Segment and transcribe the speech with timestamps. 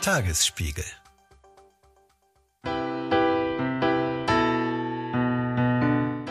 [0.00, 0.84] Tagesspiegel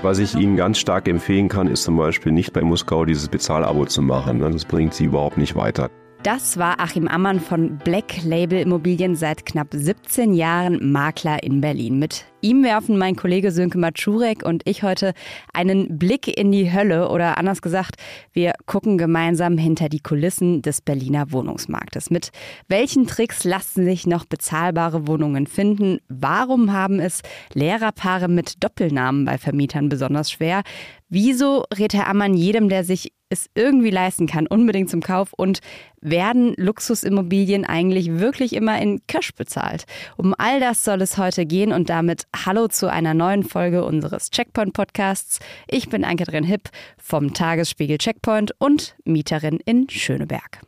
[0.01, 3.85] Was ich Ihnen ganz stark empfehlen kann, ist zum Beispiel nicht bei Muskau dieses Bezahlabo
[3.85, 4.39] zu machen.
[4.39, 4.49] Ne?
[4.49, 5.91] Das bringt Sie überhaupt nicht weiter.
[6.23, 11.97] Das war Achim Ammann von Black Label Immobilien seit knapp 17 Jahren Makler in Berlin.
[11.97, 15.13] Mit ihm werfen mein Kollege Sönke Matschurek und ich heute
[15.53, 17.95] einen Blick in die Hölle oder anders gesagt,
[18.33, 22.09] wir gucken gemeinsam hinter die Kulissen des Berliner Wohnungsmarktes.
[22.09, 22.31] Mit
[22.67, 25.99] welchen Tricks lassen sich noch bezahlbare Wohnungen finden?
[26.09, 27.21] Warum haben es
[27.53, 30.63] Lehrerpaare mit Doppelnamen bei Vermietern besonders schwer?
[31.07, 35.59] Wieso rät Herr Ammann jedem, der sich es irgendwie leisten kann, unbedingt zum Kauf und
[36.01, 39.85] werden Luxusimmobilien eigentlich wirklich immer in Cash bezahlt?
[40.17, 44.31] Um all das soll es heute gehen und damit Hallo zu einer neuen Folge unseres
[44.31, 45.39] Checkpoint Podcasts.
[45.67, 50.61] Ich bin Anke-Drin Hipp vom Tagesspiegel Checkpoint und Mieterin in Schöneberg.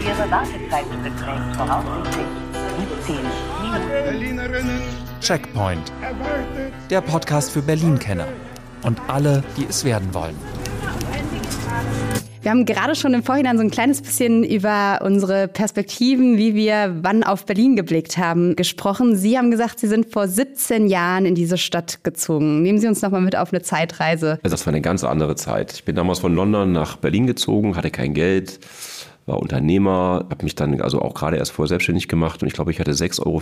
[0.00, 2.26] Ihre Wartezeit beträgt voraussichtlich
[3.06, 3.16] 17
[4.42, 4.70] Minuten.
[5.20, 5.92] Checkpoint.
[6.88, 8.26] Der Podcast für Berlin-Kenner
[8.82, 10.36] und alle, die es werden wollen.
[12.42, 16.96] Wir haben gerade schon im Vorhinein so ein kleines bisschen über unsere Perspektiven, wie wir
[17.02, 19.14] wann auf Berlin geblickt haben, gesprochen.
[19.14, 22.62] Sie haben gesagt, Sie sind vor 17 Jahren in diese Stadt gezogen.
[22.62, 24.38] Nehmen Sie uns noch mal mit auf eine Zeitreise.
[24.42, 25.72] Also das war eine ganz andere Zeit.
[25.74, 28.58] Ich bin damals von London nach Berlin gezogen, hatte kein Geld,
[29.30, 32.70] war Unternehmer, habe mich dann also auch gerade erst vorher selbstständig gemacht und ich glaube,
[32.72, 33.40] ich hatte 6,50 Euro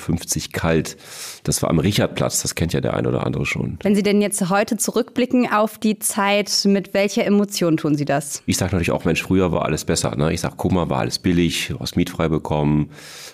[0.53, 0.97] kalt.
[1.45, 3.79] Das war am Richardplatz, das kennt ja der ein oder andere schon.
[3.83, 8.43] Wenn Sie denn jetzt heute zurückblicken auf die Zeit, mit welcher Emotion tun Sie das?
[8.47, 10.15] Ich sage natürlich auch, Mensch, früher war alles besser.
[10.17, 10.33] Ne?
[10.33, 12.91] Ich sage, guck mal, war alles billig, hast mietfrei bekommen,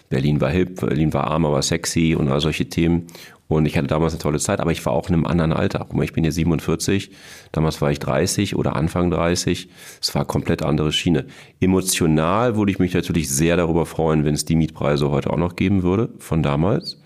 [0.09, 3.09] Berlin war hip, Berlin war arm, aber sexy und all solche Themen.
[3.47, 5.81] Und ich hatte damals eine tolle Zeit, aber ich war auch in einem anderen Alter.
[5.81, 7.11] Guck mal, ich bin hier 47,
[7.53, 9.69] damals war ich 30 oder Anfang 30.
[10.01, 11.27] Es war komplett andere Schiene.
[11.61, 15.57] Emotional würde ich mich natürlich sehr darüber freuen, wenn es die Mietpreise heute auch noch
[15.57, 16.99] geben würde von damals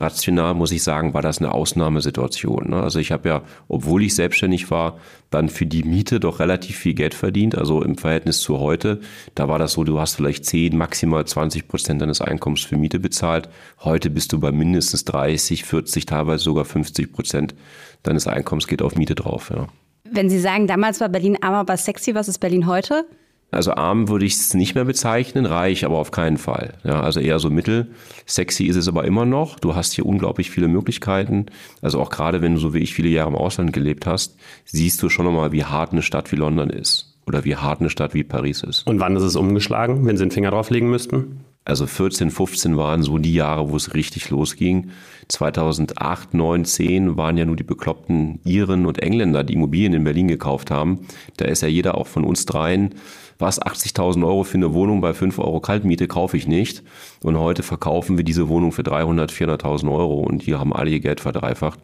[0.00, 2.70] rational muss ich sagen, war das eine Ausnahmesituation.
[2.70, 2.82] Ne?
[2.82, 4.98] Also ich habe ja, obwohl ich selbstständig war,
[5.30, 7.56] dann für die Miete doch relativ viel Geld verdient.
[7.56, 9.00] Also im Verhältnis zu heute,
[9.34, 12.98] da war das so, du hast vielleicht 10, maximal 20 Prozent deines Einkommens für Miete
[12.98, 13.48] bezahlt.
[13.80, 17.54] Heute bist du bei mindestens 30, 40, teilweise sogar 50 Prozent
[18.02, 19.52] deines Einkommens geht auf Miete drauf.
[19.54, 19.68] Ja.
[20.04, 23.04] Wenn Sie sagen, damals war Berlin arm, aber sexy, was ist Berlin heute?
[23.50, 26.74] Also arm würde ich es nicht mehr bezeichnen, reich aber auf keinen Fall.
[26.84, 27.88] Ja, also eher so mittel.
[28.26, 29.58] Sexy ist es aber immer noch.
[29.58, 31.46] Du hast hier unglaublich viele Möglichkeiten.
[31.82, 35.02] Also auch gerade wenn du so wie ich viele Jahre im Ausland gelebt hast, siehst
[35.02, 37.18] du schon nochmal, wie hart eine Stadt wie London ist.
[37.26, 38.86] Oder wie hart eine Stadt wie Paris ist.
[38.86, 41.44] Und wann ist es umgeschlagen, wenn Sie den Finger drauflegen müssten?
[41.64, 44.90] Also 14, 15 waren so die Jahre, wo es richtig losging.
[45.28, 50.26] 2008, 9, 10 waren ja nur die bekloppten Iren und Engländer, die Immobilien in Berlin
[50.26, 51.06] gekauft haben.
[51.36, 52.94] Da ist ja jeder auch von uns dreien
[53.40, 56.82] was 80.000 Euro für eine Wohnung bei 5 Euro Kaltmiete kaufe ich nicht.
[57.22, 61.00] Und heute verkaufen wir diese Wohnung für 300, 400.000 Euro und die haben alle ihr
[61.00, 61.80] Geld verdreifacht.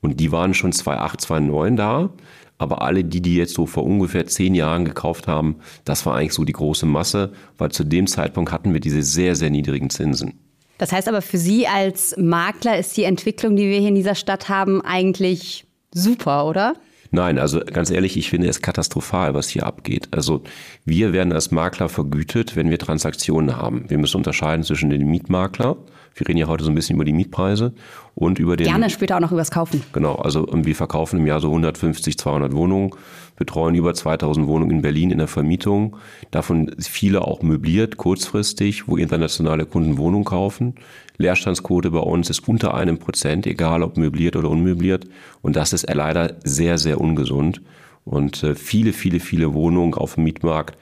[0.00, 2.10] Und die waren schon 2008, 2009 da.
[2.58, 6.32] Aber alle die, die jetzt so vor ungefähr zehn Jahren gekauft haben, das war eigentlich
[6.32, 10.40] so die große Masse, weil zu dem Zeitpunkt hatten wir diese sehr, sehr niedrigen Zinsen.
[10.78, 14.14] Das heißt aber für Sie als Makler ist die Entwicklung, die wir hier in dieser
[14.14, 16.74] Stadt haben, eigentlich super, oder?
[17.16, 20.08] Nein, also ganz ehrlich, ich finde es katastrophal, was hier abgeht.
[20.10, 20.42] Also
[20.84, 23.88] wir werden als Makler vergütet, wenn wir Transaktionen haben.
[23.88, 25.78] Wir müssen unterscheiden zwischen dem Mietmakler,
[26.16, 27.74] wir reden ja heute so ein bisschen über die Mietpreise
[28.14, 28.66] und über den...
[28.66, 29.82] Gerne später auch noch über das Kaufen.
[29.92, 32.90] Genau, also wir verkaufen im Jahr so 150, 200 Wohnungen,
[33.36, 35.96] betreuen über 2000 Wohnungen in Berlin in der Vermietung,
[36.30, 40.74] davon viele auch möbliert, kurzfristig, wo internationale Kunden Wohnungen kaufen.
[41.18, 45.06] Leerstandsquote bei uns ist unter einem Prozent, egal ob möbliert oder unmöbliert.
[45.42, 47.60] Und das ist leider sehr, sehr ungesund.
[48.06, 50.78] Und äh, viele, viele, viele Wohnungen auf dem Mietmarkt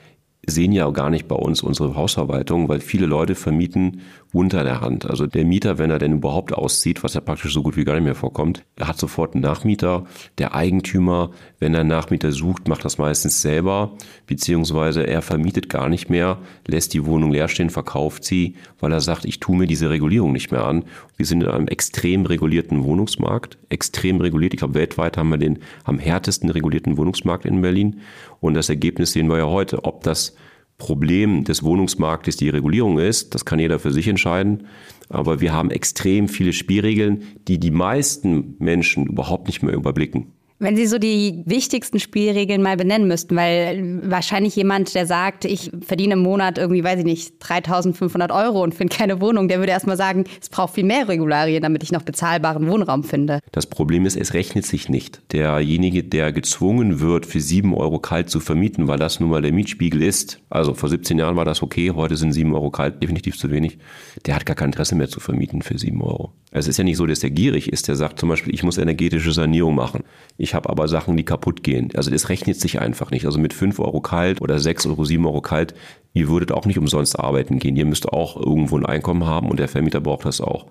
[0.47, 4.01] sehen ja auch gar nicht bei uns unsere Hausverwaltung, weil viele Leute vermieten
[4.33, 5.09] unter der Hand.
[5.09, 7.95] Also der Mieter, wenn er denn überhaupt auszieht, was ja praktisch so gut wie gar
[7.95, 10.07] nicht mehr vorkommt, hat sofort einen Nachmieter.
[10.39, 13.93] Der Eigentümer, wenn er Nachmieter sucht, macht das meistens selber,
[14.27, 19.01] beziehungsweise er vermietet gar nicht mehr, lässt die Wohnung leer stehen, verkauft sie, weil er
[19.01, 20.85] sagt, ich tue mir diese Regulierung nicht mehr an.
[21.17, 24.53] Wir sind in einem extrem regulierten Wohnungsmarkt, extrem reguliert.
[24.53, 28.01] Ich glaube, weltweit haben wir den am härtesten regulierten Wohnungsmarkt in Berlin.
[28.45, 29.85] Und das Ergebnis sehen wir ja heute.
[29.85, 30.37] Ob das
[30.77, 34.67] Problem des Wohnungsmarktes die Regulierung ist, das kann jeder für sich entscheiden.
[35.09, 40.35] Aber wir haben extrem viele Spielregeln, die die meisten Menschen überhaupt nicht mehr überblicken.
[40.65, 45.71] Wenn Sie so die wichtigsten Spielregeln mal benennen müssten, weil wahrscheinlich jemand, der sagt, ich
[45.83, 49.73] verdiene im Monat irgendwie, weiß ich nicht, 3500 Euro und finde keine Wohnung, der würde
[49.73, 53.41] erstmal sagen, es braucht viel mehr Regularien, damit ich noch bezahlbaren Wohnraum finde.
[53.53, 55.21] Das Problem ist, es rechnet sich nicht.
[55.35, 59.53] Derjenige, der gezwungen wird, für 7 Euro kalt zu vermieten, weil das nun mal der
[59.53, 63.37] Mietspiegel ist, also vor 17 Jahren war das okay, heute sind 7 Euro kalt definitiv
[63.37, 63.77] zu wenig,
[64.25, 66.33] der hat gar kein Interesse mehr zu vermieten für 7 Euro.
[66.57, 68.79] Es ist ja nicht so, dass der gierig ist, der sagt zum Beispiel, ich muss
[68.79, 70.05] energetische Sanierung machen.
[70.39, 71.91] Ich habe aber Sachen, die kaputt gehen.
[71.97, 73.27] Also das rechnet sich einfach nicht.
[73.27, 75.75] Also mit 5 Euro kalt oder 6 Euro, 7 Euro kalt,
[76.13, 77.77] ihr würdet auch nicht umsonst arbeiten gehen.
[77.77, 80.67] Ihr müsst auch irgendwo ein Einkommen haben und der Vermieter braucht das auch.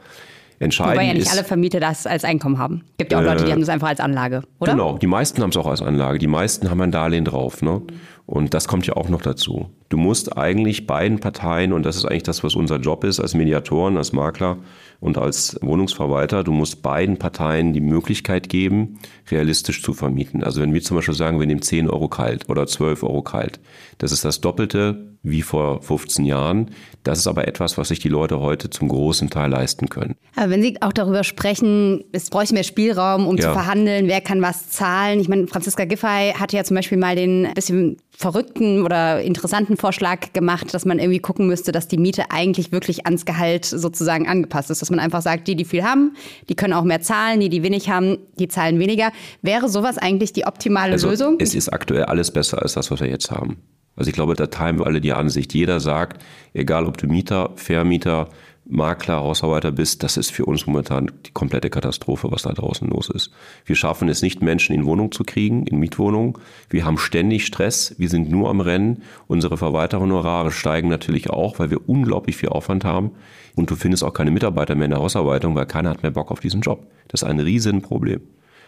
[0.60, 2.84] Entscheidend Wobei ja nicht ist, alle Vermieter das als Einkommen haben.
[2.98, 4.74] Gibt ja auch Leute, die haben das einfach als Anlage, oder?
[4.74, 6.20] Genau, die meisten haben es auch als Anlage.
[6.20, 7.62] Die meisten haben ein Darlehen drauf.
[7.62, 7.82] Ne?
[8.26, 9.70] Und das kommt ja auch noch dazu.
[9.90, 13.34] Du musst eigentlich beiden Parteien, und das ist eigentlich das, was unser Job ist, als
[13.34, 14.58] Mediatoren, als Makler
[15.04, 20.46] und als Wohnungsverwalter, du musst beiden Parteien die Möglichkeit geben, realistisch zu vermieten.
[20.46, 23.60] Also wenn wir zum Beispiel sagen, wir nehmen 10 Euro kalt oder 12 Euro kalt,
[23.98, 26.72] das ist das Doppelte wie vor 15 Jahren.
[27.04, 30.16] Das ist aber etwas, was sich die Leute heute zum großen Teil leisten können.
[30.36, 33.48] Aber wenn Sie auch darüber sprechen, es bräuchte mehr Spielraum, um Ja.
[33.48, 35.20] zu verhandeln, wer kann was zahlen.
[35.20, 40.32] Ich meine, Franziska Giffey hatte ja zum Beispiel mal den bisschen verrückten oder interessanten Vorschlag
[40.32, 44.72] gemacht, dass man irgendwie gucken müsste, dass die Miete eigentlich wirklich ans Gehalt sozusagen angepasst
[44.72, 44.82] ist.
[44.82, 46.16] Dass man einfach sagt, die, die viel haben,
[46.48, 49.12] die können auch mehr zahlen, die, die wenig haben, die zahlen weniger.
[49.42, 51.36] Wäre sowas eigentlich die optimale Also Lösung?
[51.40, 53.58] es ist aktuell alles besser als das, was wir jetzt haben.
[53.96, 55.54] Also ich glaube, da teilen wir alle die Ansicht.
[55.54, 56.24] Jeder sagt,
[56.54, 58.30] egal ob du Mieter, Vermieter,
[58.66, 63.10] Makler, Hausarbeiter bist, das ist für uns momentan die komplette Katastrophe, was da draußen los
[63.10, 63.32] ist.
[63.66, 66.36] Wir schaffen es nicht, Menschen in Wohnung zu kriegen, in Mietwohnungen.
[66.70, 69.04] Wir haben ständig Stress, wir sind nur am Rennen.
[69.28, 73.12] Unsere Verwalterhonorare steigen natürlich auch, weil wir unglaublich viel Aufwand haben.
[73.56, 76.32] Und du findest auch keine Mitarbeiter mehr in der Hausarbeitung, weil keiner hat mehr Bock
[76.32, 76.88] auf diesen Job.
[77.10, 78.22] Das ist ein Riesenproblem.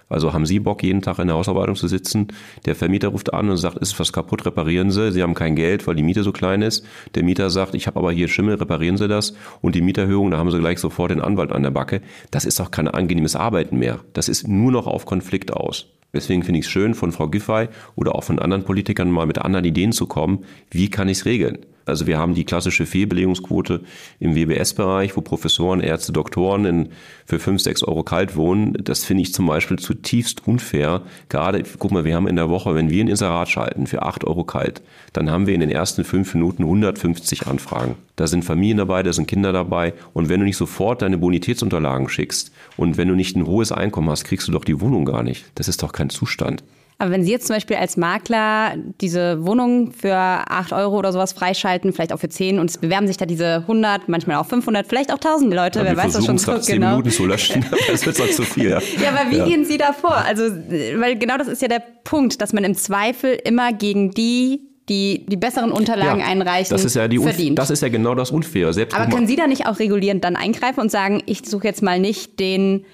[0.08, 2.28] Also haben Sie Bock, jeden Tag in der Hausarbeitung zu sitzen?
[2.66, 5.12] Der Vermieter ruft an und sagt, ist was kaputt, reparieren Sie.
[5.12, 6.86] Sie haben kein Geld, weil die Miete so klein ist.
[7.16, 9.34] Der Mieter sagt, ich habe aber hier Schimmel, reparieren Sie das.
[9.62, 12.02] Und die Mieterhöhung, da haben Sie gleich sofort den Anwalt an der Backe.
[12.32, 14.00] Das ist doch kein angenehmes Arbeiten mehr.
[14.14, 15.88] Das ist nur noch auf Konflikt aus.
[16.14, 19.40] Deswegen finde ich es schön, von Frau Giffey oder auch von anderen Politikern mal mit
[19.40, 20.46] anderen Ideen zu kommen.
[20.72, 21.66] Wie kann ich es regeln?
[21.86, 23.82] Also wir haben die klassische Fehlbelegungsquote
[24.20, 26.90] im WBS-Bereich, wo Professoren, Ärzte, Doktoren in,
[27.26, 28.74] für 5, 6 Euro kalt wohnen.
[28.84, 31.04] Das finde ich zum Beispiel zutiefst unfair.
[31.30, 34.24] Gerade, guck mal, wir haben in der Woche, wenn wir ein Inserat schalten für 8
[34.26, 34.82] Euro kalt,
[35.14, 37.96] dann haben wir in den ersten 5 Minuten 150 Anfragen.
[38.16, 39.94] Da sind Familien dabei, da sind Kinder dabei.
[40.14, 44.10] Und wenn du nicht sofort deine Bonitätsunterlagen schickst und wenn du nicht ein hohes Einkommen
[44.10, 45.46] hast, kriegst du doch die Wohnung gar nicht.
[45.56, 46.64] Das ist doch kein Zustand.
[46.98, 51.34] Aber wenn Sie jetzt zum Beispiel als Makler diese Wohnung für 8 Euro oder sowas
[51.34, 54.88] freischalten, vielleicht auch für 10 und es bewerben sich da diese 100, manchmal auch 500,
[54.88, 56.92] vielleicht auch 1000 Leute, wer wir weiß das schon so es nach 10 genau.
[56.92, 58.70] Minuten zu löschen, das wird zu viel.
[58.70, 58.80] Ja.
[59.02, 59.46] Ja, aber wie Ja.
[59.46, 60.16] gehen Sie da vor?
[60.16, 64.62] Also, weil genau das ist ja der Punkt, dass man im Zweifel immer gegen die,
[64.88, 67.60] die die besseren Unterlagen Ja, einreichen, das ist ja die verdient.
[67.60, 68.72] Das ist ja genau das Unfaire.
[68.72, 71.82] Selbst aber können Sie da nicht auch regulierend dann eingreifen und sagen, ich suche jetzt
[71.84, 72.86] mal nicht den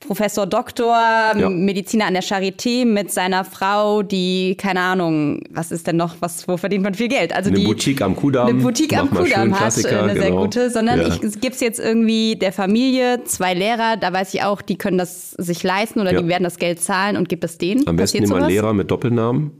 [0.00, 5.96] Professor Doktor, Mediziner an der Charité mit seiner Frau, die, keine Ahnung, was ist denn
[5.96, 7.32] noch, was, wo verdient man viel Geld?
[7.34, 10.42] Also Eine die, Boutique am Kudamm, Eine Boutique am Kudamm hat, Klassiker, eine sehr genau.
[10.42, 11.08] gute, sondern Ja.
[11.08, 14.98] ich gebe es jetzt irgendwie der Familie, zwei Lehrer, da weiß ich auch, die können
[14.98, 16.22] das sich leisten oder Ja.
[16.22, 17.86] die werden das Geld zahlen und gibt es denen.
[17.88, 18.48] am besten Passiert immer einen?
[18.54, 19.50] Lehrer mit Doppelnamen.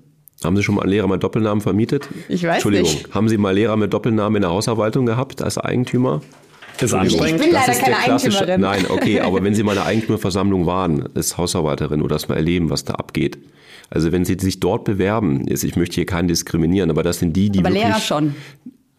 [0.44, 2.08] Haben Sie schon mal einen Lehrer mit Doppelnamen vermietet?
[2.28, 3.12] Ich weiß Entschuldigung, nicht.
[3.12, 6.22] haben Sie mal Lehrer mit Doppelnamen in der Hausverwaltung gehabt als Eigentümer?
[6.80, 7.20] Ist Entschuldigung.
[7.20, 7.40] anstrengend.
[7.40, 8.60] Ich bin leider das ist keine Eigentümerin.
[8.60, 12.36] Nein, okay, aber wenn Sie mal in einer Eigentümerversammlung waren, als Hausarbeiterin oder das mal
[12.36, 13.38] erleben, was da abgeht.
[13.90, 17.34] Also wenn Sie sich dort bewerben, ist, ich möchte hier keinen diskriminieren, aber das sind
[17.34, 17.84] die, die Aber wirklich...
[17.84, 18.34] Lehrer schon.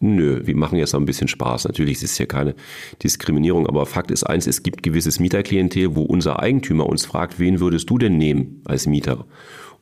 [0.02, 1.66] Nö, wir machen jetzt noch ein bisschen Spaß.
[1.66, 2.54] Natürlich ist es ja keine
[3.02, 7.60] Diskriminierung, aber Fakt ist eins, es gibt gewisses Mieterklientel, wo unser Eigentümer uns fragt, wen
[7.60, 9.26] würdest du denn nehmen als Mieter?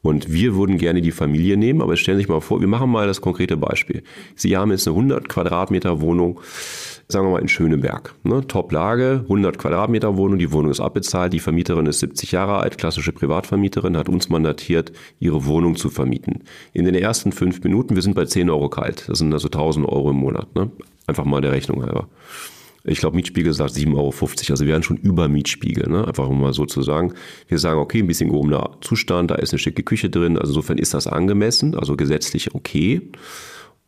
[0.03, 2.91] Und wir würden gerne die Familie nehmen, aber stellen Sie sich mal vor, wir machen
[2.91, 4.03] mal das konkrete Beispiel.
[4.37, 6.41] Sie haben jetzt eine 100 Quadratmeter Wohnung,
[7.09, 8.15] sagen wir mal in Schöneberg.
[8.23, 8.47] Ne?
[8.47, 13.13] Top-Lage, 100 Quadratmeter Wohnung, die Wohnung ist abbezahlt, die Vermieterin ist 70 Jahre alt, klassische
[13.13, 16.45] Privatvermieterin, hat uns mandatiert, ihre Wohnung zu vermieten.
[16.73, 19.89] In den ersten fünf Minuten, wir sind bei 10 Euro kalt, das sind also 1000
[19.89, 20.55] Euro im Monat.
[20.55, 20.71] Ne?
[21.07, 22.09] Einfach mal der Rechnung halber.
[22.85, 24.13] Ich glaube, Mietspiegel sagt 7,50 Euro.
[24.51, 26.07] Also wir wären schon über Mietspiegel, ne?
[26.07, 27.13] einfach um mal so zu sagen.
[27.49, 30.39] Wir sagen, okay, ein bisschen gehobener Zustand, da ist eine schicke Küche drin.
[30.39, 33.11] Also insofern ist das angemessen, also gesetzlich okay.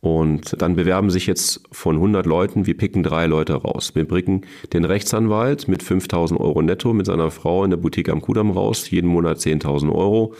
[0.01, 3.95] Und dann bewerben sich jetzt von 100 Leuten, wir picken drei Leute raus.
[3.95, 8.23] Wir bringen den Rechtsanwalt mit 5000 Euro netto mit seiner Frau in der Boutique am
[8.23, 10.35] Kudamm raus, jeden Monat 10.000 Euro.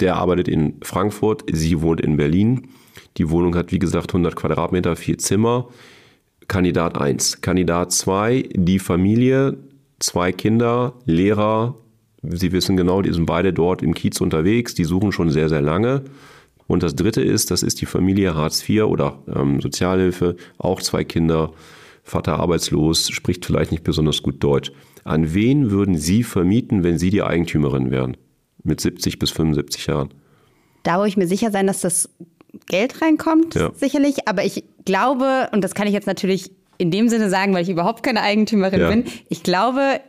[0.00, 2.68] Der arbeitet in Frankfurt, sie wohnt in Berlin.
[3.16, 5.68] Die Wohnung hat, wie gesagt, 100 Quadratmeter, vier Zimmer.
[6.48, 7.40] Kandidat 1.
[7.40, 9.56] Kandidat 2, die Familie,
[9.98, 11.76] zwei Kinder, Lehrer,
[12.28, 15.60] Sie wissen genau, die sind beide dort im Kiez unterwegs, die suchen schon sehr, sehr
[15.60, 16.02] lange.
[16.66, 21.04] Und das dritte ist, das ist die Familie Hartz IV oder ähm, Sozialhilfe, auch zwei
[21.04, 21.52] Kinder,
[22.02, 24.72] Vater arbeitslos, spricht vielleicht nicht besonders gut Deutsch.
[25.04, 28.16] An wen würden Sie vermieten, wenn Sie die Eigentümerin wären?
[28.64, 30.10] Mit 70 bis 75 Jahren.
[30.82, 32.08] Da wo ich mir sicher sein, dass das
[32.66, 33.70] Geld reinkommt, Ja.
[33.74, 34.26] sicherlich.
[34.28, 37.68] Aber ich glaube, und das kann ich jetzt natürlich in dem Sinne sagen, weil ich
[37.70, 38.88] überhaupt keine Eigentümerin Ja.
[38.90, 40.00] bin, ich glaube,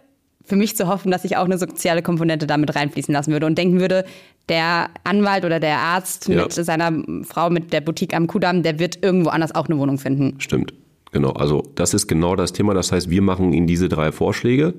[0.43, 3.57] für mich zu hoffen, dass ich auch eine soziale Komponente damit reinfließen lassen würde und
[3.57, 4.05] denken würde,
[4.49, 6.43] der Anwalt oder der Arzt Ja.
[6.43, 9.97] mit seiner Frau mit der Boutique am Kudamm, der wird irgendwo anders auch eine Wohnung
[9.97, 10.35] finden.
[10.39, 10.73] Stimmt.
[11.11, 11.31] Genau.
[11.31, 12.73] Also das ist genau das Thema.
[12.73, 14.73] Das heißt, wir machen Ihnen diese drei Vorschläge.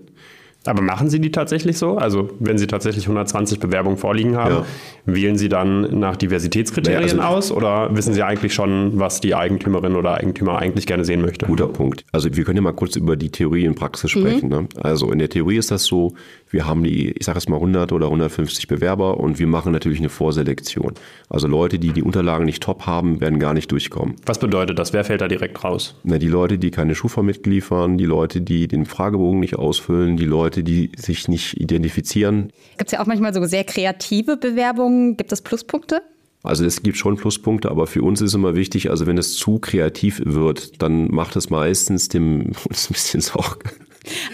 [0.68, 1.96] Aber machen Sie die tatsächlich so?
[1.96, 4.64] Also wenn Sie tatsächlich 120 Bewerbungen vorliegen haben, Ja.
[5.06, 9.34] wählen Sie dann nach Diversitätskriterien Naja, also- aus oder wissen Sie eigentlich schon, was die
[9.34, 11.46] Eigentümerin oder Eigentümer eigentlich gerne sehen möchte?
[11.46, 12.04] Guter Punkt.
[12.12, 14.48] Also wir können ja mal kurz über die Theorie und Praxis sprechen.
[14.48, 14.68] Ne?
[14.80, 16.14] Also in der Theorie ist das so,
[16.50, 19.98] wir haben die, ich sage jetzt mal 100 oder 150 Bewerber und wir machen natürlich
[19.98, 20.92] eine Vorselektion.
[21.28, 24.16] Also Leute, die die Unterlagen nicht top haben, werden gar nicht durchkommen.
[24.26, 24.92] Was bedeutet das?
[24.92, 25.94] Wer fällt da direkt raus?
[26.04, 30.24] Na, die Leute, die keine Schufa mitliefern, die Leute, die den Fragebogen nicht ausfüllen, die
[30.24, 32.52] Leute, die sich nicht identifizieren.
[32.76, 35.16] Gibt es ja auch manchmal so sehr kreative Bewerbungen.
[35.16, 36.02] Gibt es Pluspunkte?
[36.42, 39.58] Also es gibt schon Pluspunkte, aber für uns ist immer wichtig, also wenn es zu
[39.58, 43.70] kreativ wird, dann macht es meistens dem uns ein bisschen Sorge.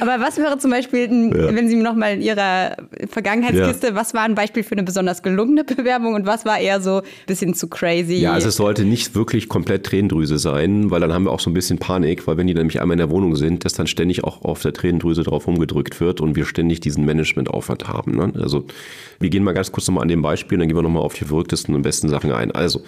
[0.00, 2.76] Aber was wäre zum Beispiel, ein- wenn Sie noch mal in Ihrer
[3.08, 6.98] Vergangenheitskiste, was war ein Beispiel für eine besonders gelungene Bewerbung und was war eher so
[6.98, 8.14] ein bisschen zu crazy?
[8.16, 11.50] Ja, also es sollte nicht wirklich komplett Tränendrüse sein, weil dann haben wir auch so
[11.50, 14.22] ein bisschen Panik, weil wenn die nämlich einmal in der Wohnung sind, dass dann ständig
[14.24, 18.12] auch auf der Tränendrüse drauf rumgedrückt wird und wir ständig diesen Managementaufwand haben.
[18.16, 18.32] Ne?
[18.40, 18.66] Also
[19.20, 21.24] wir gehen mal ganz kurz nochmal an dem Beispiel, dann gehen wir nochmal auf die
[21.24, 22.50] verrücktesten und besten Sachen ein.
[22.52, 22.82] Also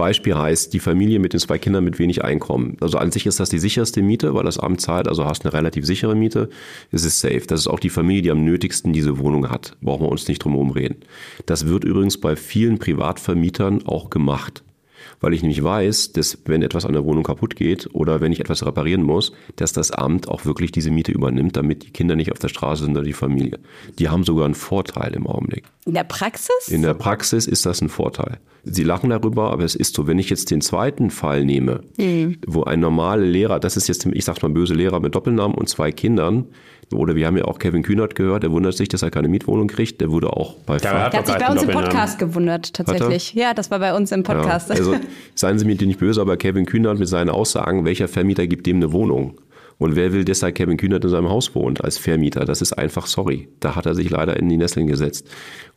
[0.00, 2.78] Beispiel heißt, die Familie mit den zwei Kindern mit wenig Einkommen.
[2.80, 5.52] Also an sich ist das die sicherste Miete, weil das Amt zahlt, also hast eine
[5.52, 6.48] relativ sichere Miete.
[6.90, 7.42] Es ist safe.
[7.46, 9.76] Das ist auch die Familie, die am nötigsten diese Wohnung hat.
[9.82, 10.96] Brauchen wir uns nicht drum herum reden.
[11.44, 14.62] Das wird übrigens bei vielen Privatvermietern auch gemacht.
[15.20, 18.40] Weil ich nämlich weiß, dass wenn etwas an der Wohnung kaputt geht oder wenn ich
[18.40, 22.32] etwas reparieren muss, dass das Amt auch wirklich diese Miete übernimmt, damit die Kinder nicht
[22.32, 23.58] auf der Straße sind oder die Familie.
[23.98, 25.64] Die haben sogar einen Vorteil im Augenblick.
[25.84, 26.68] In der Praxis?
[26.68, 28.38] In der Praxis ist das ein Vorteil.
[28.64, 31.82] Sie lachen darüber, aber es ist so, wenn ich jetzt den zweiten Fall nehme,
[32.46, 35.68] wo ein normaler Lehrer, das ist jetzt, ich sag's mal böse Lehrer mit Doppelnamen und
[35.68, 36.46] zwei Kindern,
[36.92, 39.68] oder wir haben ja auch Kevin Kühnert gehört, der wundert sich, dass er keine Mietwohnung
[39.68, 41.70] kriegt, der wurde auch bei Ja, er hat der hat sich bei uns im.
[41.70, 43.34] Podcast gewundert, tatsächlich.
[43.34, 44.70] Ja, das war bei uns im Podcast.
[44.70, 44.96] Ja, also
[45.34, 48.76] seien Sie mir nicht böse, aber Kevin Kühnert mit seinen Aussagen, welcher Vermieter gibt dem
[48.76, 49.34] eine Wohnung?
[49.80, 52.44] Und wer will deshalb Kevin Kühnert in seinem Haus wohnt als Vermieter?
[52.44, 53.48] Das ist einfach sorry.
[53.60, 55.26] Da hat er sich leider in die Nesseln gesetzt.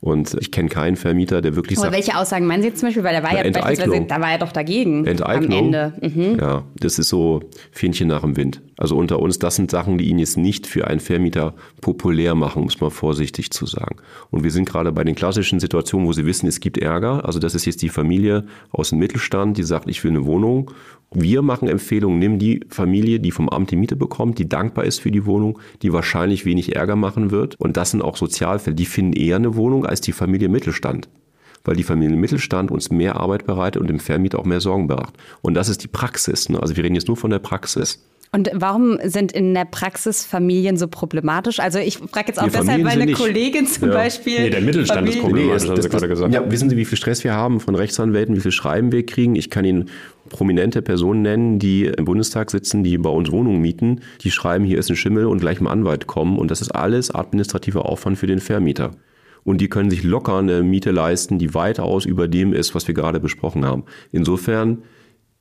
[0.01, 2.89] Und ich kenne keinen Vermieter, der wirklich Aber sagt, welche Aussagen meinen Sie jetzt zum
[2.89, 3.05] Beispiel?
[3.05, 5.57] Weil der war ja beispielsweise, da war er doch dagegen Enteignung.
[5.57, 5.93] am Ende.
[6.01, 6.37] Mhm.
[6.37, 7.39] Ja, das ist so
[7.71, 8.61] Fähnchen nach dem Wind.
[8.75, 12.63] Also unter uns, das sind Sachen, die ihn jetzt nicht für einen Vermieter populär machen,
[12.63, 13.95] muss man vorsichtig zu sagen.
[14.31, 17.23] Und wir sind gerade bei den klassischen Situationen, wo Sie wissen, es gibt Ärger.
[17.23, 20.71] Also das ist jetzt die Familie aus dem Mittelstand, die sagt, ich will eine Wohnung.
[21.13, 24.99] Wir machen Empfehlungen, nimm die Familie, die vom Amt die Miete bekommt, die dankbar ist
[24.99, 27.59] für die Wohnung, die wahrscheinlich wenig Ärger machen wird.
[27.59, 31.09] Und das sind auch Sozialfälle, die finden eher eine Wohnung als die Familie Mittelstand
[31.63, 35.15] weil die Familie Mittelstand uns mehr Arbeit bereitet und dem Vermieter auch mehr Sorgen bereitet.
[35.41, 36.49] Und das ist die Praxis.
[36.49, 36.61] Ne?
[36.61, 38.03] Also wir reden jetzt nur von der Praxis.
[38.35, 41.59] Und warum sind in der Praxis Familien so problematisch?
[41.59, 43.93] Also ich frage jetzt auch deshalb, Familien weil eine Kollegin zum Ja.
[43.93, 44.39] Beispiel.
[44.41, 46.33] Nee, der Mittelstand ist Familien- problematisch, haben Sie gerade gesagt.
[46.33, 49.35] Ja, wissen Sie, wie viel Stress wir haben von Rechtsanwälten, wie viel Schreiben wir kriegen?
[49.35, 49.85] Ich kann Ihnen
[50.29, 54.01] prominente Personen nennen, die im Bundestag sitzen, die bei uns Wohnungen mieten.
[54.21, 56.39] Die schreiben, hier ist ein Schimmel und gleich ein Anwalt kommen.
[56.39, 58.91] Und das ist alles administrativer Aufwand für den Vermieter.
[59.43, 62.95] Und die können sich locker eine Miete leisten, die weitaus über dem ist, was wir
[62.95, 63.83] gerade besprochen haben.
[64.11, 64.79] Insofern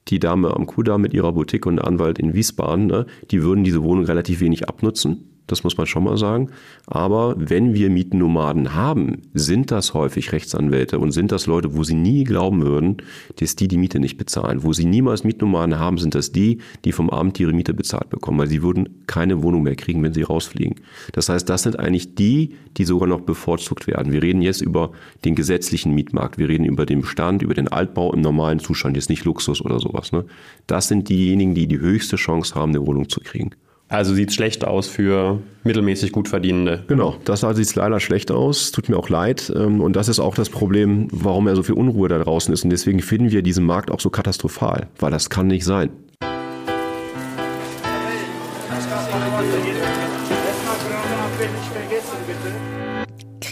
[0.08, 3.82] die Dame am Kudamm mit ihrer Boutique und Anwalt in Wiesbaden, ne, die würden diese
[3.82, 5.31] Wohnung relativ wenig abnutzen.
[5.52, 6.48] Das muss man schon mal sagen.
[6.86, 11.92] Aber wenn wir Mietennomaden haben, sind das häufig Rechtsanwälte und sind das Leute, wo sie
[11.94, 12.96] nie glauben würden,
[13.36, 14.62] dass die die Miete nicht bezahlen.
[14.62, 18.38] Wo sie niemals Mietnomaden haben, sind das die, die vom Amt ihre Miete bezahlt bekommen,
[18.38, 20.76] weil sie würden keine Wohnung mehr kriegen, wenn sie rausfliegen.
[21.12, 24.10] Das heißt, das sind eigentlich die, die sogar noch bevorzugt werden.
[24.10, 24.92] Wir reden jetzt über
[25.26, 26.38] den gesetzlichen Mietmarkt.
[26.38, 29.78] Wir reden über den Bestand, über den Altbau im normalen Zustand, jetzt nicht Luxus oder
[29.80, 30.12] sowas.
[30.12, 30.24] Ne?
[30.66, 33.50] Das sind diejenigen, die die höchste Chance haben, eine Wohnung zu kriegen.
[33.92, 36.82] Also sieht es schlecht aus für mittelmäßig gut verdienende.
[36.88, 39.52] Genau, das sieht leider schlecht aus, tut mir auch leid.
[39.54, 42.64] ähm, Und das ist auch das Problem, warum ja so viel Unruhe da draußen ist.
[42.64, 45.90] Und deswegen finden wir diesen Markt auch so katastrophal, weil das kann nicht sein.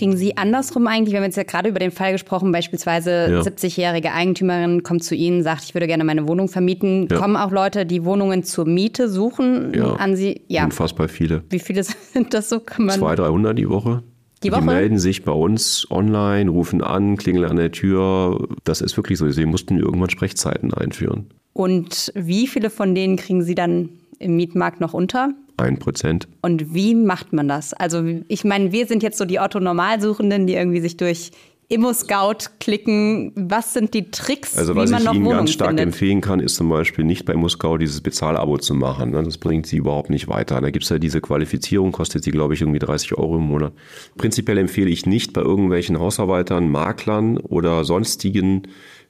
[0.00, 3.40] Kriegen Sie andersrum eigentlich, wir haben jetzt ja gerade über den Fall gesprochen, beispielsweise Ja.
[3.42, 7.06] 70-jährige Eigentümerin kommt zu Ihnen, sagt, ich würde gerne meine Wohnung vermieten.
[7.10, 7.18] Ja.
[7.18, 9.92] Kommen auch Leute, die Wohnungen zur Miete suchen Ja.
[9.96, 10.40] an Sie?
[10.48, 10.64] Ja.
[10.64, 11.42] Unfassbar viele.
[11.50, 11.82] Wie viele
[12.14, 12.60] sind das so?
[12.60, 14.02] Kann man Zwei, 300 die Woche.
[14.42, 14.60] Die Woche?
[14.60, 18.48] Die melden sich bei uns online, rufen an, klingeln an der Tür.
[18.64, 19.30] Das ist wirklich so.
[19.30, 21.26] Sie mussten irgendwann Sprechzeiten einführen.
[21.52, 25.34] Und wie viele von denen kriegen Sie dann im Mietmarkt noch unter?
[25.60, 26.26] Ein Prozent.
[26.42, 27.74] Und wie macht man das?
[27.74, 31.30] Also ich meine, wir sind jetzt so die Otto-Normalsuchenden, die irgendwie sich durch
[31.68, 33.30] Immo-Scout klicken.
[33.36, 35.86] Was sind die Tricks, Also wie was man ich noch Ihnen Wohnungen ganz stark findet?
[35.86, 39.10] empfehlen kann, ist zum Beispiel nicht bei Immo-Scout dieses Bezahlabo zu machen.
[39.12, 39.22] ne?
[39.22, 40.60] Das bringt Sie überhaupt nicht weiter.
[40.60, 43.72] Da gibt es ja diese Qualifizierung, kostet Sie, glaube ich, irgendwie 30 Euro im Monat.
[44.16, 48.62] Prinzipiell empfehle ich nicht bei irgendwelchen Hausarbeitern, Maklern oder sonstigen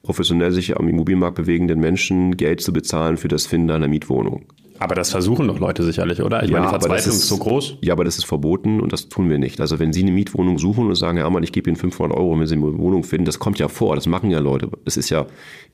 [0.03, 4.43] professionell sich am Immobilienmarkt bewegenden Menschen Geld zu bezahlen für das Finden einer Mietwohnung.
[4.81, 6.43] Aber das versuchen doch Leute sicherlich, oder?
[6.43, 7.77] Ich meine, die aber das Verzweiflung ist so groß.
[7.83, 9.61] Ja, aber das ist verboten und das tun wir nicht.
[9.61, 12.39] Also wenn Sie eine Mietwohnung suchen und sagen, Herr Ammann, ich gebe Ihnen 500 Euro,
[12.41, 14.71] wenn Sie eine Wohnung finden, das kommt ja vor, das machen ja Leute.
[14.87, 15.27] Das ist ja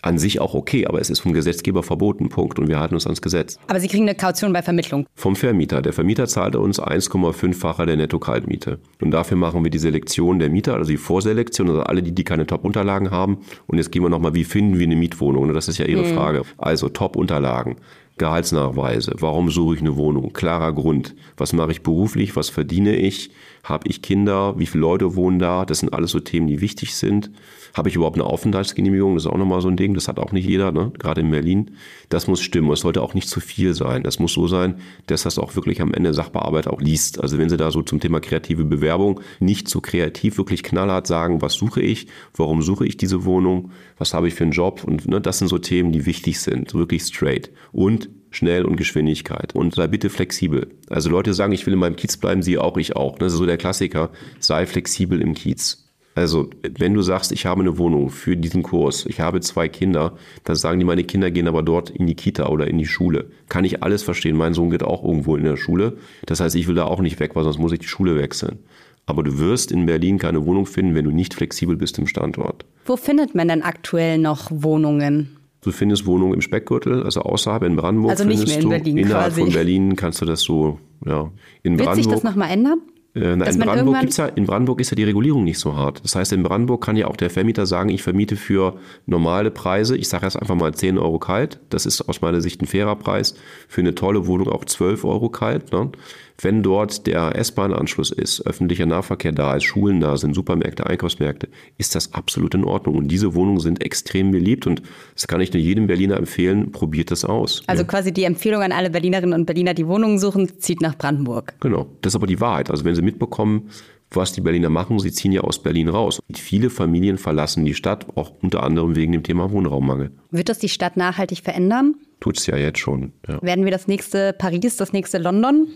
[0.02, 2.58] an sich auch okay, aber es ist vom Gesetzgeber verboten, Punkt.
[2.58, 3.58] Und wir halten uns ans Gesetz.
[3.68, 5.06] Aber Sie kriegen eine Kaution bei Vermittlung.
[5.14, 5.82] Vom Vermieter.
[5.82, 8.80] Der Vermieter zahlt uns 1,5-facher der Netto-Kaltmiete.
[9.00, 12.24] Und dafür machen wir die Selektion der Mieter, also die Vorselektion, also alle, die, die
[12.24, 13.38] keine Top-Unterlagen haben.
[13.68, 15.52] Und jetzt gehen wir nochmal, wie finden wir eine Mietwohnung?
[15.54, 16.42] Das ist ja Ihre Frage.
[16.58, 17.76] Also Top-Unterlagen.
[18.18, 20.32] Gehaltsnachweise, warum suche ich eine Wohnung?
[20.32, 21.14] Klarer Grund.
[21.36, 22.34] Was mache ich beruflich?
[22.34, 23.30] Was verdiene ich?
[23.66, 24.56] Habe ich Kinder?
[24.58, 25.64] Wie viele Leute wohnen da?
[25.64, 27.32] Das sind alles so Themen, die wichtig sind.
[27.74, 29.14] Habe ich überhaupt eine Aufenthaltsgenehmigung?
[29.14, 29.92] Das ist auch nochmal so ein Ding.
[29.92, 30.92] Das hat auch nicht jeder, ne?
[30.96, 31.72] gerade in Berlin.
[32.08, 32.70] Das muss stimmen.
[32.70, 34.04] Es sollte auch nicht zu viel sein.
[34.04, 34.76] Das muss so sein,
[35.08, 37.20] dass das auch wirklich am Ende Sachbearbeiter auch liest.
[37.20, 41.42] Also wenn Sie da so zum Thema kreative Bewerbung nicht so kreativ wirklich knallhart sagen,
[41.42, 42.06] was suche ich?
[42.36, 43.72] Warum suche ich diese Wohnung?
[43.98, 44.84] Was habe ich für einen Job?
[44.84, 46.72] Und ne, das sind so Themen, die wichtig sind.
[46.72, 47.50] Wirklich straight.
[47.72, 49.54] Und schnell und Geschwindigkeit.
[49.54, 50.68] Und sei bitte flexibel.
[50.90, 53.18] Also Leute sagen, ich will in meinem Kiez bleiben, sie auch, ich auch.
[53.18, 54.10] Das ist so der Klassiker.
[54.38, 55.86] Sei flexibel im Kiez.
[56.14, 60.14] Also, wenn du sagst, ich habe eine Wohnung für diesen Kurs, ich habe zwei Kinder,
[60.44, 63.26] dann sagen die, meine Kinder gehen aber dort in die Kita oder in die Schule.
[63.50, 64.34] Kann ich alles verstehen.
[64.34, 65.98] Mein Sohn geht auch irgendwo in der Schule.
[66.24, 68.60] Das heißt, ich will da auch nicht weg, weil sonst muss ich die Schule wechseln.
[69.04, 72.64] Aber du wirst in Berlin keine Wohnung finden, wenn du nicht flexibel bist im Standort.
[72.86, 75.35] Wo findet man denn aktuell noch Wohnungen?
[75.66, 78.12] Du findest Wohnungen im Speckgürtel, also außerhalb in Brandenburg.
[78.12, 78.84] Also nicht findest mehr in du.
[78.84, 79.40] Berlin Innerhalb quasi.
[79.40, 81.32] von Berlin kannst du das so, ja.
[81.64, 82.82] In Wird sich das nochmal ändern?
[83.16, 86.04] Äh, na, in, Brandenburg gibt's ja, in Brandenburg ist ja die Regulierung nicht so hart.
[86.04, 89.96] Das heißt, in Brandenburg kann ja auch der Vermieter sagen, ich vermiete für normale Preise,
[89.96, 92.94] ich sage jetzt einfach mal 10 Euro kalt, das ist aus meiner Sicht ein fairer
[92.94, 93.34] Preis,
[93.66, 95.72] für eine tolle Wohnung auch 12 Euro kalt.
[95.72, 95.90] Ne?
[96.40, 101.94] Wenn dort der S-Bahn-Anschluss ist, öffentlicher Nahverkehr da ist, Schulen da sind, Supermärkte, Einkaufsmärkte, ist
[101.94, 102.96] das absolut in Ordnung.
[102.96, 104.82] Und diese Wohnungen sind extrem beliebt und
[105.14, 107.62] das kann ich nur jedem Berliner empfehlen, probiert das aus.
[107.66, 111.54] Also quasi die Empfehlung an alle Berlinerinnen und Berliner, die Wohnungen suchen, zieht nach Brandenburg.
[111.60, 112.70] Genau, das ist aber die Wahrheit.
[112.70, 113.70] Also wenn Sie mitbekommen,
[114.10, 116.20] was die Berliner machen, sie ziehen ja aus Berlin raus.
[116.32, 120.12] Viele Familien verlassen die Stadt, auch unter anderem wegen dem Thema Wohnraummangel.
[120.30, 121.94] Wird das die Stadt nachhaltig verändern?
[122.20, 123.12] Tut's ja jetzt schon.
[123.28, 123.42] Ja.
[123.42, 125.68] Werden wir das nächste Paris, das nächste London?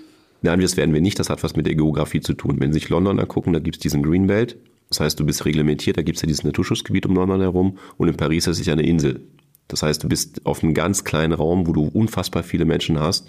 [0.42, 1.18] Nein, das werden wir nicht.
[1.18, 2.56] Das hat was mit der Geografie zu tun.
[2.58, 4.56] Wenn Sie sich London angucken, da gibt's diesen Greenbelt.
[4.88, 7.78] Das heißt, du bist reglementiert, da gibt's ja dieses Naturschutzgebiet um London herum.
[7.96, 9.20] Und in Paris ist es ja eine Insel.
[9.68, 13.28] Das heißt, du bist auf einem ganz kleinen Raum, wo du unfassbar viele Menschen hast.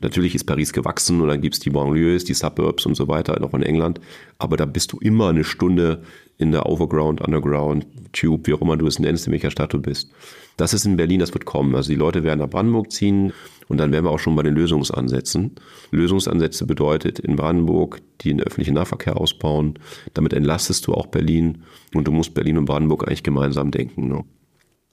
[0.00, 3.54] Natürlich ist Paris gewachsen und dann gibt's die Banlieues, die Suburbs und so weiter, noch
[3.54, 4.00] in England.
[4.38, 6.02] Aber da bist du immer eine Stunde
[6.36, 9.80] in der Overground, Underground, Tube, wie auch immer du es nennst, in welcher Stadt du
[9.80, 10.10] bist.
[10.58, 11.74] Das ist in Berlin, das wird kommen.
[11.74, 13.32] Also die Leute werden nach Brandenburg ziehen
[13.68, 15.52] und dann wären wir auch schon bei den Lösungsansätzen.
[15.92, 19.78] Lösungsansätze bedeutet in Brandenburg den öffentlichen Nahverkehr ausbauen.
[20.14, 21.62] Damit entlastest du auch Berlin
[21.94, 24.08] und du musst Berlin und Brandenburg eigentlich gemeinsam denken.
[24.08, 24.24] Ne?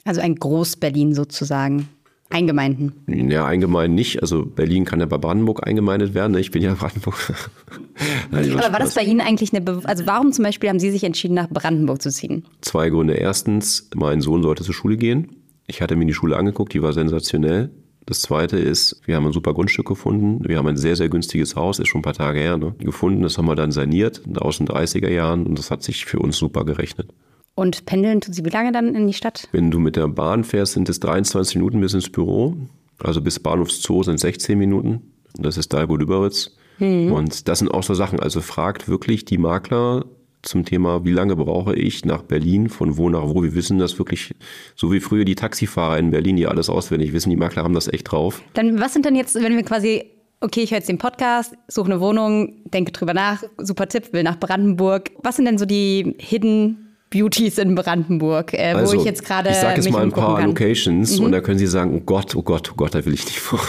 [0.05, 1.89] Also ein Groß-Berlin sozusagen.
[2.31, 2.93] Eingemeinden.
[3.29, 4.21] Ja, eingemeint nicht.
[4.21, 6.31] Also Berlin kann ja bei Brandenburg eingemeindet werden.
[6.31, 6.39] ne?
[6.39, 7.15] Ich bin ja Brandenburg.
[8.31, 10.89] Nein, Aber war das bei Ihnen eigentlich eine, Be also warum zum Beispiel haben Sie
[10.89, 12.43] sich entschieden, nach Brandenburg zu ziehen?
[12.61, 13.13] Zwei Gründe.
[13.13, 15.44] Erstens, mein Sohn sollte zur Schule gehen.
[15.67, 17.71] Ich hatte mir die Schule angeguckt, die war sensationell.
[18.05, 20.47] Das zweite ist, wir haben ein super Grundstück gefunden.
[20.47, 22.75] Wir haben ein sehr, sehr günstiges Haus, ist schon ein paar Tage her, ne?
[22.77, 23.23] gefunden.
[23.23, 26.37] Das haben wir dann saniert aus den 30er Jahren und das hat sich für uns
[26.37, 27.11] super gerechnet.
[27.55, 29.47] Und pendeln tun Sie wie lange dann in die Stadt?
[29.53, 32.55] Wenn du mit der Bahn fährst, sind es 23 Minuten bis ins Büro.
[32.99, 35.13] Also bis Bahnhofszoo sind 16 Minuten.
[35.33, 36.55] Das ist Dalbo-Lüberitz.
[36.79, 38.19] Und das sind auch so Sachen.
[38.19, 40.05] Also fragt wirklich die Makler
[40.45, 43.43] zum Thema, wie lange brauche ich nach Berlin, von wo nach wo.
[43.43, 44.33] Wir wissen das wirklich,
[44.75, 47.29] so wie früher die Taxifahrer in Berlin, die alles auswendig wissen.
[47.29, 48.41] Die Makler haben das echt drauf.
[48.53, 50.05] Dann, was sind denn jetzt, wenn wir quasi,
[50.41, 54.23] okay, ich höre jetzt den Podcast, suche eine Wohnung, denke drüber nach, super Tipp, will
[54.23, 55.11] nach Brandenburg.
[55.23, 59.61] Was sind denn so die Hidden Beauties in Brandenburg, äh, wo ich jetzt gerade Also,
[59.61, 60.43] ich sag jetzt mal ein paar kann?
[60.43, 60.49] Mhm.
[60.49, 63.25] Locations und da können Sie sagen, oh Gott, oh Gott, oh Gott, da will ich
[63.25, 63.59] nicht vor.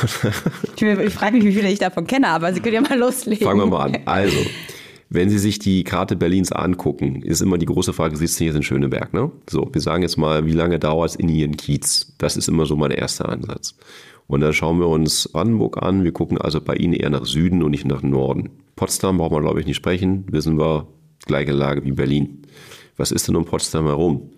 [0.74, 3.46] Ich, ich frage mich, wie viele ich davon kenne, aber Sie können ja mal loslegen.
[3.46, 3.98] Fangen wir mal an.
[4.04, 4.36] Also,
[5.08, 8.56] wenn Sie sich die Karte Berlins angucken, ist immer die große Frage, sitzen Sie jetzt
[8.56, 9.30] in Schöneberg, ne?
[9.48, 12.12] So, wir sagen jetzt mal, wie lange dauert es in Ihren Kiez?
[12.18, 13.74] Das ist immer so mein erster Ansatz.
[14.26, 16.02] Und dann schauen wir uns Brandenburg an.
[16.02, 18.50] Wir gucken also bei Ihnen eher nach Süden und nicht nach Norden.
[18.74, 20.24] Potsdam braucht man, glaube ich, nicht sprechen.
[20.30, 20.88] Wissen wir,
[21.26, 22.42] gleiche Lage wie Berlin.
[22.96, 24.30] Was ist denn um Potsdam herum?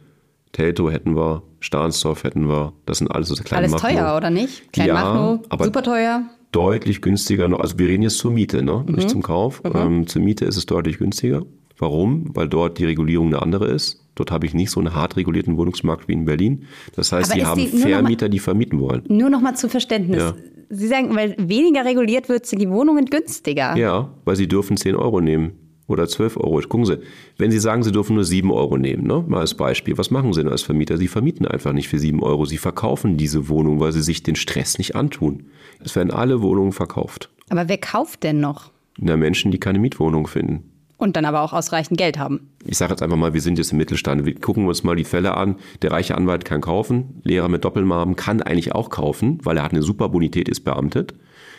[0.53, 3.89] Teltow hätten wir, Stahnsdorf hätten wir, das sind alles so kleine Alles Machno.
[3.89, 4.73] teuer, oder nicht?
[4.73, 6.23] Klein Ja, Machno, aber- super teuer.
[6.53, 7.61] Deutlich günstiger noch.
[7.61, 8.85] Also wir reden jetzt zur Miete, ne?
[8.87, 8.95] Mhm.
[8.95, 9.61] nicht zum Kauf.
[9.65, 11.43] Ähm, zur Miete ist es deutlich günstiger.
[11.79, 12.31] Warum?
[12.35, 14.05] Weil dort die Regulierung eine andere ist.
[14.15, 16.65] Dort habe ich nicht so einen hart regulierten Wohnungsmarkt wie in Berlin.
[16.97, 19.03] Das heißt, Aber die haben die- noch mal- Vermieter, die vermieten wollen.
[19.09, 20.19] Nur noch mal zu Verständnis.
[20.21, 20.35] Ja.
[20.71, 23.77] Sie sagen, weil weniger reguliert wird, sind die Wohnungen günstiger.
[23.77, 25.53] Ja, weil sie dürfen 10 Euro nehmen
[25.89, 26.61] oder 12 Euro.
[26.61, 26.99] Gucken Sie,
[27.37, 29.25] wenn Sie sagen, Sie dürfen nur 7 Euro nehmen, ne?
[29.27, 30.97] mal als Beispiel, was machen Sie denn als Vermieter?
[30.99, 32.45] Sie vermieten einfach nicht für 7 Euro.
[32.45, 35.47] Sie verkaufen diese Wohnung, weil Sie sich den Stress nicht antun.
[35.83, 37.31] Es werden alle Wohnungen verkauft.
[37.49, 38.71] Aber wer kauft denn noch?
[38.99, 40.71] Na, Menschen, die keine Mietwohnung finden.
[40.99, 42.51] Und dann aber auch ausreichend Geld haben.
[42.65, 44.27] Ich sage jetzt einfach mal, wir sind jetzt im Mittelstand.
[44.27, 45.55] Wir gucken uns mal die Fälle an.
[45.81, 49.73] Der reiche Anwalt kann kaufen, Lehrer mit Doppelnamen kann eigentlich auch kaufen, weil er hat
[49.73, 51.15] eine super Bonität, ist beamtet.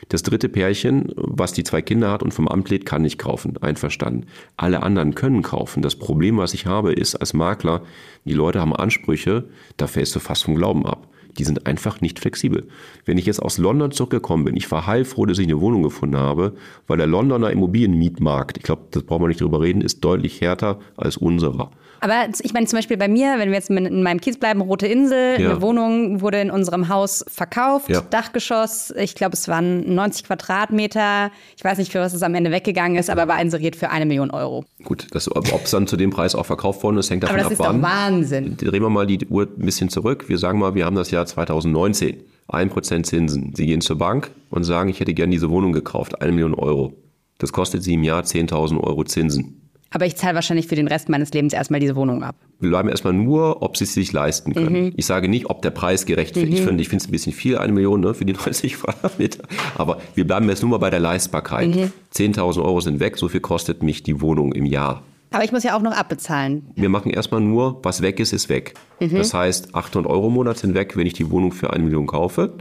[0.07, 3.57] Das dritte Pärchen, was die zwei Kinder hat und vom Amt lädt, kann nicht kaufen.
[3.61, 4.25] Einverstanden.
[4.57, 5.81] Alle anderen können kaufen.
[5.81, 7.81] Das Problem, was ich habe, ist als Makler,
[8.25, 9.45] die Leute haben Ansprüche,
[9.77, 11.07] da fällst du fast vom Glauben ab.
[11.37, 12.67] Die sind einfach nicht flexibel.
[13.05, 16.17] Wenn ich jetzt aus London zurückgekommen bin, ich war heilfroh, dass ich eine Wohnung gefunden
[16.17, 16.53] habe,
[16.87, 20.79] weil der Londoner Immobilienmietmarkt, ich glaube, das brauchen wir nicht drüber reden, ist deutlich härter
[20.97, 21.71] als unserer.
[22.01, 24.87] Aber ich meine zum Beispiel bei mir, wenn wir jetzt in meinem Kiez bleiben, Rote
[24.87, 25.51] Insel, Ja.
[25.51, 28.01] eine Wohnung wurde in unserem Haus verkauft, Ja.
[28.01, 32.51] Dachgeschoss, ich glaube es waren 90 Quadratmeter, ich weiß nicht für was es am Ende
[32.51, 34.65] weggegangen ist, aber war inseriert für eine Million Euro.
[34.83, 37.43] Gut, das, ob es dann zu dem Preis auch verkauft worden ist, hängt davon Aber
[37.43, 37.81] das ab, ist doch wann.
[37.81, 38.57] Wahnsinn.
[38.57, 40.25] Drehen wir mal die Uhr ein bisschen zurück.
[40.29, 42.23] Wir sagen mal, wir haben das Jahr 2019.
[42.47, 43.53] 1% Zinsen.
[43.55, 46.93] Sie gehen zur Bank und sagen, ich hätte gern diese Wohnung gekauft, eine Million Euro.
[47.37, 49.68] Das kostet Sie im Jahr 10.000 Euro Zinsen.
[49.91, 52.35] Aber ich zahle wahrscheinlich für den Rest meines Lebens erstmal diese Wohnung ab.
[52.59, 54.85] Wir bleiben erstmal nur, ob sie es sich leisten können.
[54.85, 54.93] Mhm.
[54.95, 57.57] Ich sage nicht, ob der Preis gerechtfertigt Ich finde, ich finde es ein bisschen viel,
[57.57, 59.43] eine Million ne, für die 90 Quadratmeter.
[59.75, 61.75] Aber wir bleiben jetzt nur mal bei der Leistbarkeit.
[61.75, 61.91] Mhm.
[62.13, 65.03] 10.000 Euro sind weg, so viel kostet mich die Wohnung im Jahr.
[65.31, 66.65] Aber ich muss ja auch noch abbezahlen.
[66.75, 68.73] Wir machen erstmal nur, was weg ist, ist weg.
[68.99, 72.07] Das heißt, 800 Euro im Monat sind weg, wenn ich die Wohnung für eine Million
[72.07, 72.53] kaufe.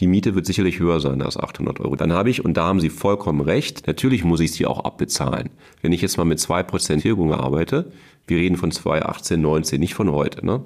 [0.00, 1.94] Die Miete wird sicherlich höher sein als 800 Euro.
[1.96, 5.50] Dann habe ich, und da haben Sie vollkommen recht, natürlich muss ich sie auch abbezahlen.
[5.82, 7.92] Wenn ich jetzt mal mit 2% Tilgung arbeite,
[8.26, 10.62] wir reden von 2018, 19, nicht von heute, ne?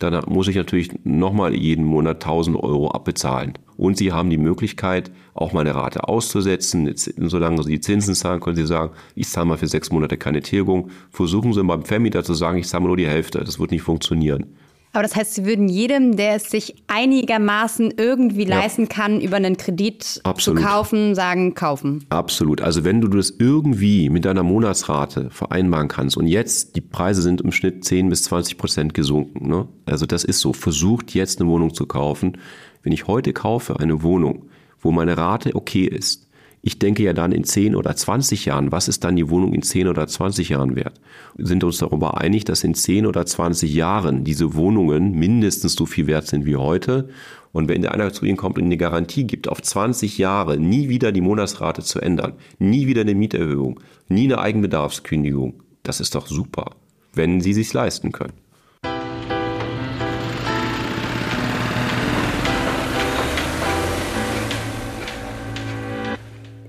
[0.00, 3.52] dann muss ich natürlich nochmal jeden Monat 1000 Euro abbezahlen.
[3.76, 6.90] Und Sie haben die Möglichkeit, auch mal eine Rate auszusetzen.
[6.94, 10.40] Solange Sie die Zinsen zahlen, können Sie sagen, ich zahle mal für sechs Monate keine
[10.40, 10.90] Tilgung.
[11.10, 13.40] Versuchen Sie beim Vermieter zu sagen, ich zahle nur die Hälfte.
[13.44, 14.46] Das wird nicht funktionieren.
[14.92, 18.58] Aber das heißt, Sie würden jedem, der es sich einigermaßen irgendwie Ja.
[18.60, 20.60] leisten kann, über einen Kredit Absolut.
[20.60, 22.04] zu kaufen, sagen, kaufen.
[22.10, 22.60] Absolut.
[22.60, 27.40] Also wenn du das irgendwie mit deiner Monatsrate vereinbaren kannst und jetzt die Preise sind
[27.40, 29.48] im Schnitt 10 bis 20 Prozent gesunken.
[29.48, 29.68] Ne?
[29.86, 30.52] Also das ist so.
[30.52, 32.36] Versucht jetzt eine Wohnung zu kaufen.
[32.82, 34.46] Wenn ich heute kaufe eine Wohnung,
[34.80, 36.26] wo meine Rate okay ist,
[36.62, 39.62] ich denke ja dann in 10 oder 20 Jahren, was ist dann die Wohnung in
[39.62, 41.00] 10 oder 20 Jahren wert?
[41.36, 45.86] Wir sind uns darüber einig, dass in 10 oder 20 Jahren diese Wohnungen mindestens so
[45.86, 47.08] viel wert sind wie heute.
[47.52, 51.12] Und wenn einer zu Ihnen kommt und eine Garantie gibt, auf 20 Jahre nie wieder
[51.12, 56.76] die Monatsrate zu ändern, nie wieder eine Mieterhöhung, nie eine Eigenbedarfskündigung, das ist doch super,
[57.14, 58.34] wenn Sie sich leisten können.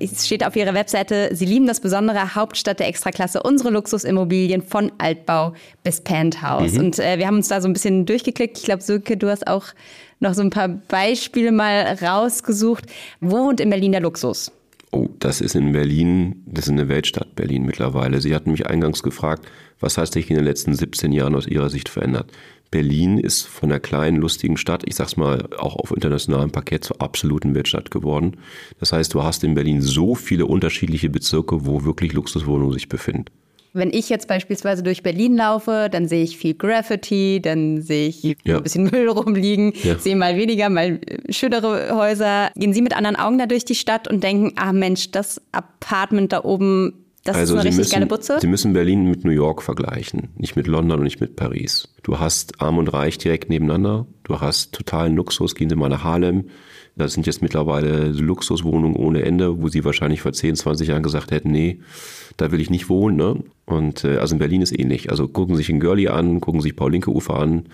[0.04, 4.92] Es steht auf ihrer Webseite, sie lieben das besondere Hauptstadt der Extraklasse, unsere Luxusimmobilien von
[4.98, 6.78] Altbau bis Penthouse.
[6.78, 8.58] Und äh, wir haben uns da so ein bisschen durchgeklickt.
[8.58, 9.66] Ich glaube, Sönke, du hast auch
[10.20, 12.86] noch so ein paar Beispiele mal rausgesucht.
[13.20, 14.52] Wo wohnt in Berlin der Luxus?
[14.92, 18.20] Oh, das ist in Berlin, das ist eine Weltstadt Berlin mittlerweile.
[18.20, 19.48] Sie hatten mich eingangs gefragt,
[19.80, 22.30] was hat sich in den letzten 17 Jahren aus Ihrer Sicht verändert?
[22.72, 27.02] Berlin ist von einer kleinen, lustigen Stadt, ich sag's mal, auch auf internationalem Parkett zur
[27.02, 28.38] absoluten Weltstadt geworden.
[28.80, 33.26] Das heißt, du hast in Berlin so viele unterschiedliche Bezirke, wo wirklich Luxuswohnungen sich befinden.
[33.74, 38.22] Wenn ich jetzt beispielsweise durch Berlin laufe, dann sehe ich viel Graffiti, dann sehe ich
[38.44, 38.58] Ja.
[38.58, 39.98] ein bisschen Müll rumliegen, Ja.
[39.98, 42.52] sehe mal weniger, mal schönere Häuser.
[42.56, 46.34] Gehen Sie mit anderen Augen da durch die Stadt und denken, ah Mensch, das Apartment
[46.34, 48.40] da oben, das ist eine Sie richtig müssen, geile Butze?
[48.42, 51.94] Sie müssen Berlin mit New York vergleichen, nicht mit London und nicht mit Paris.
[52.04, 54.08] Du hast Arm und Reich direkt nebeneinander.
[54.24, 55.54] Du hast totalen Luxus.
[55.54, 56.46] Gehen Sie mal nach Harlem.
[56.96, 61.32] Da sind jetzt mittlerweile Luxuswohnungen ohne Ende, wo Sie wahrscheinlich vor 10, 20 Jahren gesagt
[61.32, 61.80] hätten, nee,
[62.38, 63.18] da will ich nicht wohnen.
[63.18, 63.44] Ne?
[63.66, 65.10] Und äh, also in Berlin ist ähnlich.
[65.10, 67.66] Also gucken Sie sich in Görli an, gucken Sie sich Paulinke-Ufer an.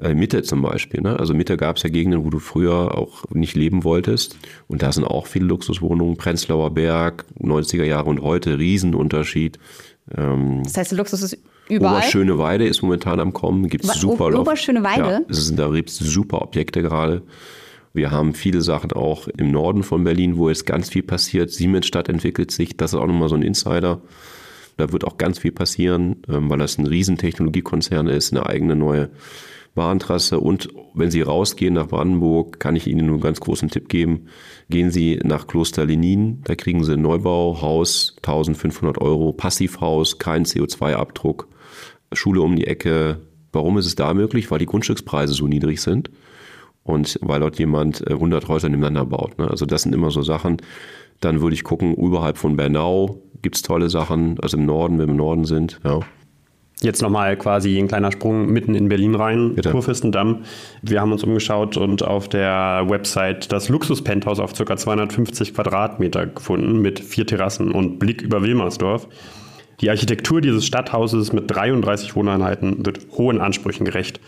[0.00, 1.00] Äh, Mitte zum Beispiel.
[1.00, 1.18] Ne?
[1.18, 4.36] Also Mitte gab es ja Gegenden, wo du früher auch nicht leben wolltest.
[4.68, 6.16] Und da sind auch viele Luxuswohnungen.
[6.16, 9.58] Prenzlauer Berg, 90er Jahre und heute, Riesenunterschied.
[10.16, 11.98] Ähm, Das heißt, Luxus ist überall.
[11.98, 13.68] Oberschöneweide ist momentan am Kommen.
[13.68, 15.00] Gibt's Was, super O- Loft- Oberschöneweide?
[15.02, 17.22] Ja, es sind, da gibt's super Objekte gerade.
[17.94, 21.50] Wir haben viele Sachen auch im Norden von Berlin, wo jetzt ganz viel passiert.
[21.50, 22.76] Siemensstadt entwickelt sich.
[22.76, 24.00] Das ist auch nochmal so ein Insider.
[24.78, 28.74] Da wird auch ganz viel passieren, ähm, weil das ein riesen Technologiekonzern ist, eine eigene
[28.74, 29.10] neue
[29.74, 30.38] Bahntrasse.
[30.40, 34.26] Und wenn Sie rausgehen nach Brandenburg, kann ich Ihnen nur einen ganz großen Tipp geben.
[34.68, 41.48] Gehen Sie nach Kloster Lenin, da kriegen Sie ein Neubauhaus, 1500 Euro, Passivhaus, kein CO2-Abdruck,
[42.12, 43.20] Schule um die Ecke.
[43.52, 44.50] Warum ist es da möglich?
[44.50, 46.10] Weil die Grundstückspreise so niedrig sind
[46.84, 49.38] und weil dort jemand 100 äh, Häuser nebeneinander baut.
[49.38, 49.48] Ne?
[49.48, 50.58] Also das sind immer so Sachen.
[51.20, 55.06] Dann würde ich gucken, überhalb von Bernau gibt es tolle Sachen, also im Norden, wenn
[55.06, 55.80] wir im Norden sind.
[55.84, 56.00] Ja.
[56.82, 59.70] Jetzt nochmal quasi ein kleiner Sprung mitten in Berlin rein, Bitte.
[59.70, 60.42] Kurfürstendamm.
[60.82, 64.76] Wir haben uns umgeschaut und auf der Website das Luxus-Penthouse auf ca.
[64.76, 69.08] 250 Quadratmeter gefunden mit vier Terrassen und Blick über Wilmersdorf.
[69.80, 74.20] Die Architektur dieses Stadthauses mit 33 Wohneinheiten wird hohen Ansprüchen gerecht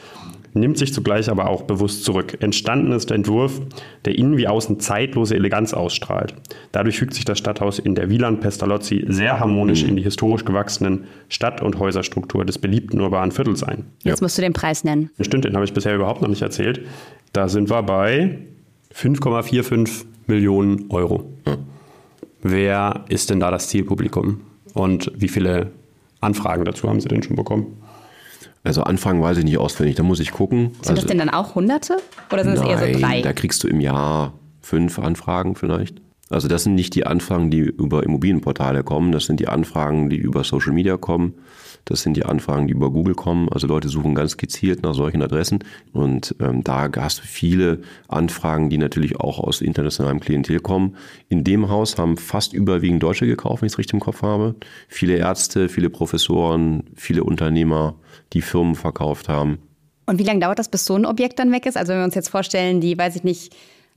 [0.54, 2.38] nimmt sich zugleich aber auch bewusst zurück.
[2.40, 3.60] Entstanden ist der Entwurf,
[4.04, 6.34] der innen wie außen zeitlose Eleganz ausstrahlt.
[6.72, 11.04] Dadurch fügt sich das Stadthaus in der Wieland Pestalozzi sehr harmonisch in die historisch gewachsenen
[11.28, 13.84] Stadt- und Häuserstruktur des beliebten urbanen Viertels ein.
[14.04, 15.10] Jetzt musst du den Preis nennen.
[15.20, 16.80] Stimmt, den habe ich bisher überhaupt noch nicht erzählt.
[17.32, 18.38] Da sind wir bei
[18.94, 21.24] 5,45 Millionen Euro.
[22.42, 24.40] Wer ist denn da das Zielpublikum?
[24.74, 25.70] Und wie viele
[26.20, 27.78] Anfragen dazu haben Sie denn schon bekommen?
[28.64, 30.70] Also Anfragen weiß ich nicht auswendig, da muss ich gucken.
[30.76, 31.98] Sind also, das denn dann auch Hunderte?
[32.32, 33.20] Oder sind es eher so drei?
[33.20, 36.00] Da kriegst du im Jahr fünf Anfragen vielleicht.
[36.30, 40.16] Also das sind nicht die Anfragen, die über Immobilienportale kommen, das sind die Anfragen, die
[40.16, 41.34] über Social Media kommen.
[41.86, 43.48] Das sind die Anfragen, die über Google kommen.
[43.50, 45.58] Also Leute suchen ganz gezielt nach solchen Adressen.
[45.92, 50.96] Und ähm, da hast du viele Anfragen, die natürlich auch aus internationalem Klientel kommen.
[51.28, 54.54] In dem Haus haben fast überwiegend Deutsche gekauft, wenn ich es richtig im Kopf habe.
[54.88, 57.96] Viele Ärzte, viele Professoren, viele Unternehmer,
[58.32, 59.58] die Firmen verkauft haben.
[60.06, 61.76] Und wie lange dauert das, bis so ein Objekt dann weg ist?
[61.76, 63.54] Also wenn wir uns jetzt vorstellen, die, weiß ich nicht,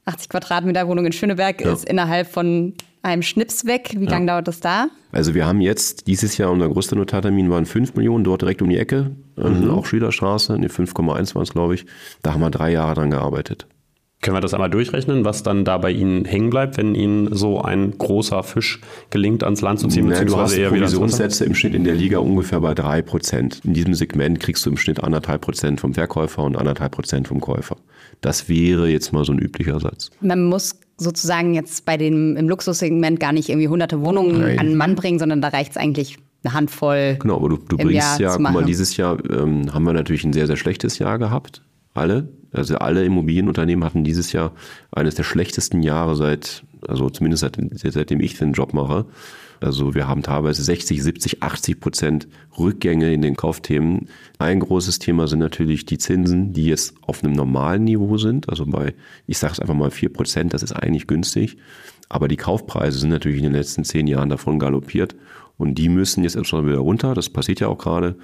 [0.07, 1.73] 80 Quadratmeter Wohnung in Schöneberg ja.
[1.73, 3.95] ist innerhalb von einem Schnips weg.
[3.97, 4.11] Wie ja.
[4.11, 4.87] lange dauert das da?
[5.11, 8.69] Also wir haben jetzt dieses Jahr, unser größter Notartermin waren 5 Millionen, dort direkt um
[8.69, 9.69] die Ecke, mhm.
[9.69, 11.85] auch Schülerstraße, ne 5,1 waren es, glaube ich.
[12.21, 13.67] Da haben wir drei Jahre dran gearbeitet.
[14.19, 17.61] Können wir das einmal durchrechnen, was dann da bei Ihnen hängen bleibt, wenn Ihnen so
[17.61, 20.09] ein großer Fisch gelingt, ans Land zu ziehen?
[20.09, 23.61] Du hast eher Provisionssätze im Schnitt in der Liga ungefähr bei drei Prozent.
[23.63, 27.39] In diesem Segment kriegst du im Schnitt anderthalb Prozent vom Verkäufer und anderthalb Prozent vom
[27.39, 27.77] Käufer.
[28.21, 30.09] Das wäre jetzt mal so ein üblicher Satz.
[30.21, 34.59] Man muss sozusagen jetzt bei dem im Luxussegment gar nicht irgendwie hunderte Wohnungen Nein.
[34.59, 37.17] an den Mann bringen, sondern da reicht es eigentlich eine Handvoll.
[37.19, 40.23] Genau, aber du, du bringst Jahr ja, guck mal, dieses Jahr ähm, haben wir natürlich
[40.23, 41.61] ein sehr, sehr schlechtes Jahr gehabt.
[41.93, 42.29] Alle.
[42.51, 44.53] Also alle Immobilienunternehmen hatten dieses Jahr
[44.91, 49.05] eines der schlechtesten Jahre seit, also zumindest seit, seitdem ich den Job mache.
[49.59, 54.07] Also wir haben teilweise 60, 70, 80 Prozent Rückgänge in den Kaufthemen.
[54.39, 58.49] Ein großes Thema sind natürlich die Zinsen, die jetzt auf einem normalen Niveau sind.
[58.49, 58.93] Also bei,
[59.25, 61.57] ich sage es einfach mal 4 Prozent, das ist eigentlich günstig.
[62.09, 65.15] Aber die Kaufpreise sind natürlich in den letzten zehn Jahren davon galoppiert.
[65.57, 67.13] Und die müssen jetzt erstmal wieder runter.
[67.13, 68.15] Das passiert ja auch gerade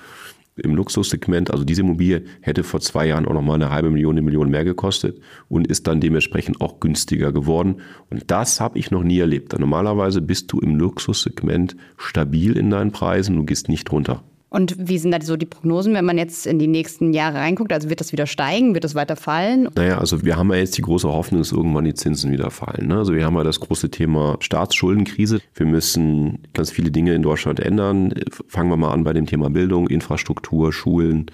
[0.56, 4.22] im Luxussegment, also diese Immobilie hätte vor zwei Jahren auch nochmal eine halbe Million, eine
[4.22, 7.78] Million mehr gekostet und ist dann dementsprechend auch günstiger geworden.
[8.10, 9.58] Und das habe ich noch nie erlebt.
[9.58, 14.24] Normalerweise bist du im Luxussegment stabil in deinen Preisen, du gehst nicht runter.
[14.54, 17.74] Und wie sind da so die Prognosen, wenn man jetzt in die nächsten Jahre reinguckt?
[17.74, 18.76] Also wird das wieder steigen?
[18.76, 19.68] Wird das weiter fallen?
[19.74, 22.90] Naja, also wir haben ja jetzt die große Hoffnung, dass irgendwann die Zinsen wieder fallen.
[22.90, 22.98] Ne?
[22.98, 25.40] Also wir haben ja das große Thema Staatsschuldenkrise.
[25.56, 28.14] Wir müssen ganz viele Dinge in Deutschland ändern.
[28.48, 31.32] Fangen wir mal an bei dem Thema Bildung, Infrastruktur, Schulen.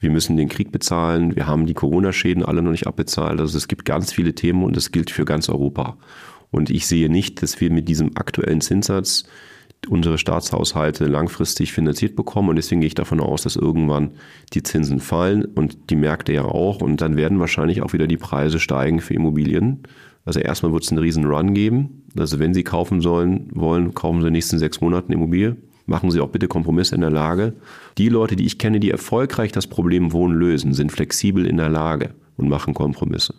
[0.00, 1.36] Wir müssen den Krieg bezahlen.
[1.36, 3.38] Wir haben die Corona-Schäden alle noch nicht abbezahlt.
[3.38, 5.96] Also es gibt ganz viele Themen und das gilt für ganz Europa.
[6.50, 9.26] Und ich sehe nicht, dass wir mit diesem aktuellen Zinssatz
[9.88, 12.48] unsere Staatshaushalte langfristig finanziert bekommen.
[12.50, 14.10] Und deswegen gehe ich davon aus, dass irgendwann
[14.52, 16.82] die Zinsen fallen und die Märkte ja auch.
[16.82, 19.82] Und dann werden wahrscheinlich auch wieder die Preise steigen für Immobilien.
[20.24, 22.02] Also erstmal wird es einen riesen Run geben.
[22.18, 25.56] Also wenn Sie kaufen sollen, wollen, kaufen Sie in den nächsten sechs Monaten Immobilie.
[25.86, 27.54] Machen Sie auch bitte Kompromisse in der Lage.
[27.96, 31.70] Die Leute, die ich kenne, die erfolgreich das Problem Wohnen lösen, sind flexibel in der
[31.70, 33.34] Lage und machen Kompromisse.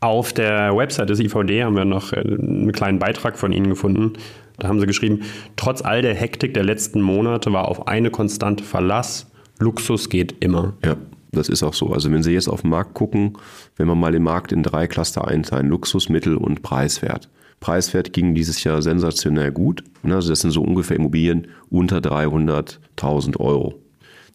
[0.00, 4.14] Auf der Website des IVD haben wir noch äh, einen kleinen Beitrag von Ihnen gefunden.
[4.58, 5.20] Da haben Sie geschrieben,
[5.56, 9.30] trotz all der Hektik der letzten Monate war auf eine konstante Verlass.
[9.60, 10.74] Luxus geht immer.
[10.84, 10.96] Ja,
[11.32, 11.92] das ist auch so.
[11.92, 13.38] Also wenn Sie jetzt auf den Markt gucken,
[13.76, 17.28] wenn wir mal den Markt in drei Cluster einteilen, Luxus, Mittel und Preiswert.
[17.60, 19.82] Preiswert ging dieses Jahr sensationell gut.
[20.04, 23.74] Also das sind so ungefähr Immobilien unter 300.000 Euro.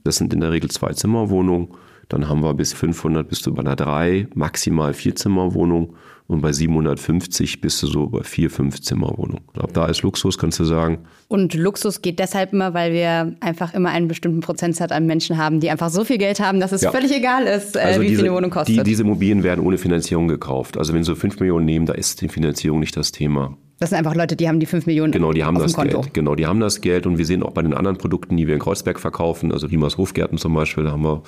[0.03, 1.69] Das sind in der Regel zwei Zimmerwohnungen
[2.13, 5.95] dann haben wir bis 500 bist du bei einer 3, maximal 4 Zimmerwohnung
[6.27, 9.41] und bei 750 bist du so bei 4, 5 Zimmerwohnung.
[9.55, 10.99] Ab da ist Luxus, kannst du sagen.
[11.27, 15.59] Und Luxus geht deshalb immer, weil wir einfach immer einen bestimmten Prozentsatz an Menschen haben,
[15.59, 16.91] die einfach so viel Geld haben, dass es ja.
[16.91, 18.77] völlig egal ist, äh, also wie diese, viel eine Wohnung kostet.
[18.77, 20.77] Die, diese Immobilien werden ohne Finanzierung gekauft.
[20.77, 23.57] Also wenn sie 5 Millionen nehmen, da ist die Finanzierung nicht das Thema.
[23.79, 26.01] Das sind einfach Leute, die haben die 5 Millionen Genau, die haben das Konto.
[26.01, 26.13] Geld.
[26.13, 28.53] Genau, die haben das Geld und wir sehen auch bei den anderen Produkten, die wir
[28.53, 31.23] in Kreuzberg verkaufen, also Riemers Hofgärten zum Beispiel, da haben wir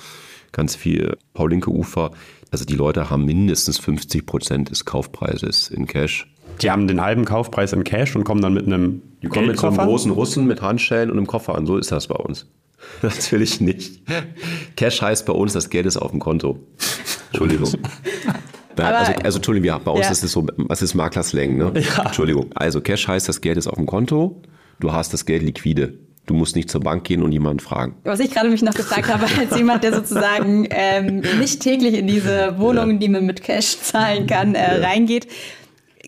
[0.56, 2.12] ganz viel Paulinke Ufer.
[2.50, 6.32] Also die Leute haben mindestens 50 Prozent des Kaufpreises in Cash.
[6.62, 9.58] Die haben den halben Kaufpreis in Cash und kommen dann mit einem Die kommen mit
[9.58, 11.66] so einem großen Russen mit Handschellen und einem Koffer an.
[11.66, 12.46] So ist das bei uns.
[13.02, 14.00] Natürlich nicht.
[14.76, 16.58] Cash heißt bei uns, das Geld ist auf dem Konto.
[17.32, 17.70] Entschuldigung.
[18.78, 20.10] Nein, Aber- also, also Entschuldigung, ja, bei uns Ja.
[20.12, 21.72] ist es so, was ist Maklerslang, ne?
[22.04, 22.46] Entschuldigung.
[22.54, 24.40] Also Cash heißt, das Geld ist auf dem Konto,
[24.80, 25.98] du hast das Geld liquide.
[26.26, 27.94] Du musst nicht zur Bank gehen und jemanden fragen.
[28.02, 32.08] Was ich gerade mich noch gefragt habe, als jemand, der sozusagen ähm, nicht täglich in
[32.08, 35.28] diese Wohnungen, die man mit Cash zahlen kann, äh, reingeht.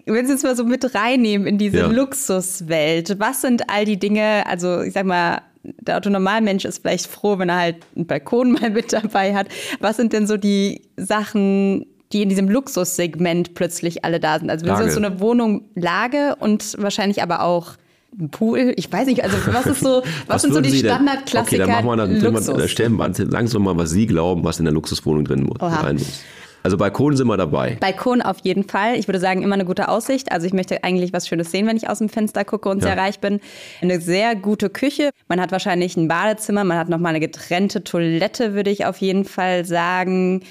[0.06, 1.86] Wenn Sie es mal so mit reinnehmen in diese Ja.
[1.86, 7.38] Luxuswelt, was sind all die Dinge, also ich sag mal, der Autonormalmensch ist vielleicht froh,
[7.38, 9.48] wenn er halt einen Balkon mal mit dabei hat.
[9.80, 14.50] Was sind denn so die Sachen, die in diesem Luxussegment plötzlich alle da sind?
[14.50, 17.74] Also wenn Sie uns so eine Wohnung Lage und wahrscheinlich aber auch
[18.18, 21.58] ein Pool, ich weiß nicht, also was ist so, was, sind so die Standardklassiker Okay,
[21.58, 22.20] dann machen wir dann,
[22.58, 25.96] dann stellen wir, doch mal, was Sie glauben, was in der Luxuswohnung drin muss, rein
[25.96, 26.22] muss.
[26.62, 27.76] Also Balkon sind wir dabei.
[27.80, 28.96] Balkon auf jeden Fall.
[28.98, 30.32] Ich würde sagen, immer eine gute Aussicht.
[30.32, 32.88] Also ich möchte eigentlich was Schönes sehen, wenn ich aus dem Fenster gucke und Ja.
[32.88, 33.40] sehr reich bin.
[33.80, 35.10] Eine sehr gute Küche.
[35.28, 39.24] Man hat wahrscheinlich ein Badezimmer, man hat nochmal eine getrennte Toilette, würde ich auf jeden
[39.24, 40.42] Fall sagen.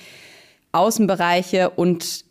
[0.72, 2.24] Außenbereiche und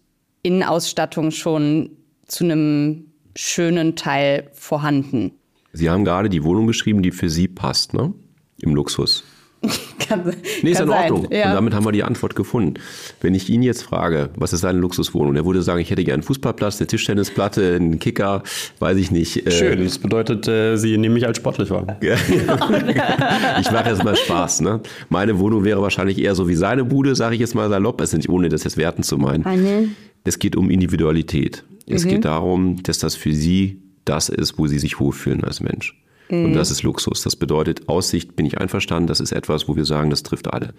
[0.43, 1.91] Innenausstattung schon
[2.27, 3.07] zu einem
[3.37, 5.33] schönen Teil vorhanden.
[5.73, 8.13] Sie haben gerade die Wohnung beschrieben, die für Sie passt, ne?
[8.61, 9.25] Im Luxus.
[9.99, 10.23] Kann,
[10.63, 11.11] Nee, ist in sein.
[11.13, 11.33] Ordnung.
[11.33, 11.49] Ja.
[11.49, 12.75] Und damit haben wir die Antwort gefunden.
[13.21, 15.35] Wenn ich ihn jetzt frage, was ist seine Luxuswohnung?
[15.35, 18.43] Der würde sagen, ich hätte gerne einen Fußballplatz, eine Tischtennisplatte, einen Kicker,
[18.79, 19.47] weiß ich nicht.
[19.47, 21.99] äh, Schön, das bedeutet, äh, Sie nehmen mich als sportlich wahr.
[22.01, 24.61] ich mache jetzt mal Spaß.
[24.61, 24.81] Ne?
[25.09, 28.01] Meine Wohnung wäre wahrscheinlich eher so wie seine Bude, sage ich jetzt mal salopp.
[28.01, 29.95] Es ist nicht ohne das jetzt werten zu meinen.
[30.25, 31.65] Es geht um Individualität.
[31.87, 36.01] Es geht darum, dass das für Sie das ist, wo Sie sich wohlfühlen als Mensch.
[36.29, 37.23] Und das ist Luxus.
[37.23, 39.07] Das bedeutet, Aussicht bin ich einverstanden.
[39.07, 40.75] Das ist etwas, wo wir sagen, das trifft alle.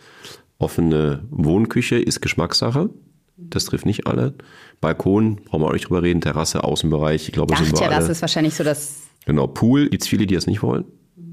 [0.58, 2.90] Offene Wohnküche ist Geschmackssache.
[3.38, 4.34] Das trifft nicht alle.
[4.82, 6.20] Balkon, brauchen wir auch nicht drüber reden.
[6.20, 8.12] Terrasse, Außenbereich, ich glaube, sind wir Dachterrasse alle.
[8.12, 10.86] ist wahrscheinlich so das Genau, Pool gibt es viele, die das nicht wollen.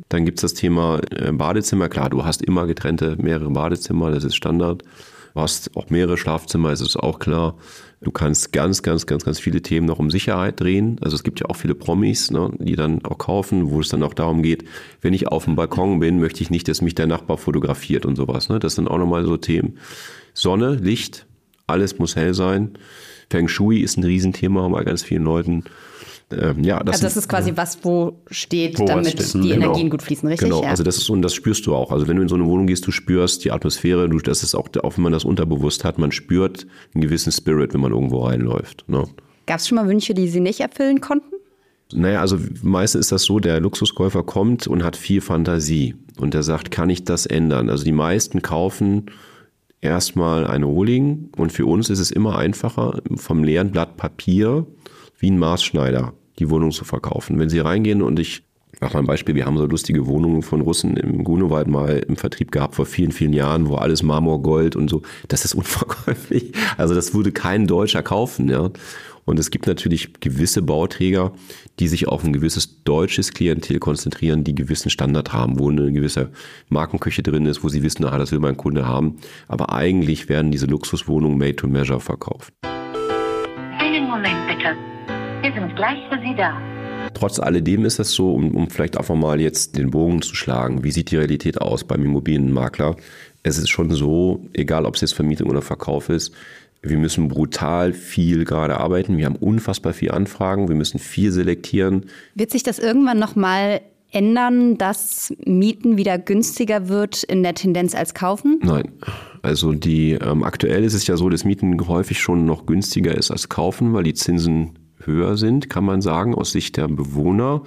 [0.09, 1.89] Dann gibt es das Thema äh, Badezimmer.
[1.89, 4.83] Klar, du hast immer getrennte mehrere Badezimmer, das ist Standard.
[5.33, 7.57] Du hast auch mehrere Schlafzimmer, das ist auch klar.
[8.05, 10.99] Du kannst ganz, ganz, ganz, ganz viele Themen noch um Sicherheit drehen.
[11.01, 14.03] Also es gibt ja auch viele Promis, ne, die dann auch kaufen, wo es dann
[14.03, 14.64] auch darum geht,
[15.01, 18.17] wenn ich auf dem Balkon bin, möchte ich nicht, dass mich der Nachbar fotografiert und
[18.17, 18.49] sowas.
[18.49, 18.59] Ne?
[18.59, 19.79] Das sind auch nochmal so Themen.
[20.35, 21.27] Sonne, Licht,
[21.67, 22.79] alles muss hell sein.
[23.31, 25.64] Feng Shui ist ein Riesenthema bei ganz vielen Leuten.
[26.40, 29.35] Ähm, ja, das Also das ist quasi was, wo steht, Wo damit steht.
[29.35, 29.66] die Genau.
[29.66, 30.49] Energien gut fließen, richtig?
[30.49, 30.68] Genau, ja.
[30.70, 31.92] also das ist so, und das spürst du auch.
[31.92, 34.55] Also wenn du in so eine Wohnung gehst, du spürst die Atmosphäre, du, das ist
[34.55, 38.25] auch, auch wenn man das unterbewusst hat, man spürt einen gewissen Spirit, wenn man irgendwo
[38.25, 38.85] reinläuft.
[38.88, 39.05] Ne?
[39.47, 41.35] Gab es schon mal Wünsche, die Sie nicht erfüllen konnten?
[41.92, 46.42] Naja, also meistens ist das so, der Luxuskäufer kommt und hat viel Fantasie und der
[46.42, 47.68] sagt, kann ich das ändern?
[47.68, 49.07] Also die meisten kaufen
[49.81, 54.66] erstmal eine Rohling und für uns ist es immer einfacher, vom leeren Blatt Papier
[55.18, 57.38] wie ein Maßschneider die Wohnung zu verkaufen.
[57.38, 58.42] Wenn Sie reingehen und ich
[58.81, 62.16] mach mal ein Beispiel, wir haben so lustige Wohnungen von Russen im Grunewald mal im
[62.16, 66.53] Vertrieb gehabt vor vielen, vielen Jahren, wo alles Marmorgold und so, das ist unverkäuflich.
[66.77, 68.70] Also das würde kein Deutscher kaufen, ja.
[69.27, 71.33] Und es gibt natürlich gewisse Bauträger,
[71.79, 76.31] die sich auf ein gewisses deutsches Klientel konzentrieren, die gewissen Standard haben, wo eine gewisse
[76.68, 79.16] Markenküche drin ist, wo sie wissen, ah, das will mein Kunde haben.
[79.49, 82.53] Aber eigentlich werden diese Luxuswohnungen made to measure verkauft.
[83.79, 84.77] Einen Moment bitte.
[85.55, 86.61] Sind gleich für Sie da.
[87.14, 90.83] Trotz alledem ist es so, um, um vielleicht einfach mal jetzt den Bogen zu schlagen,
[90.83, 92.97] wie sieht die Realität aus beim Immobilienmakler?
[93.45, 96.35] Es ist schon so, egal ob es jetzt Vermietung oder Verkauf ist,
[96.83, 99.17] wir müssen brutal viel gerade arbeiten.
[99.17, 100.69] Wir haben unfassbar viel Anfragen.
[100.69, 102.07] Wir müssen viel selektieren.
[102.35, 108.12] Wird sich das irgendwann nochmal ändern, dass Mieten wieder günstiger wird in der Tendenz als
[108.12, 108.61] kaufen?
[108.62, 108.93] Nein.
[109.43, 113.31] Also die ähm, aktuell ist es ja so, dass Mieten häufig schon noch günstiger ist
[113.31, 117.62] als kaufen, weil die Zinsen höher sind, kann man sagen, aus Sicht der Bewohner.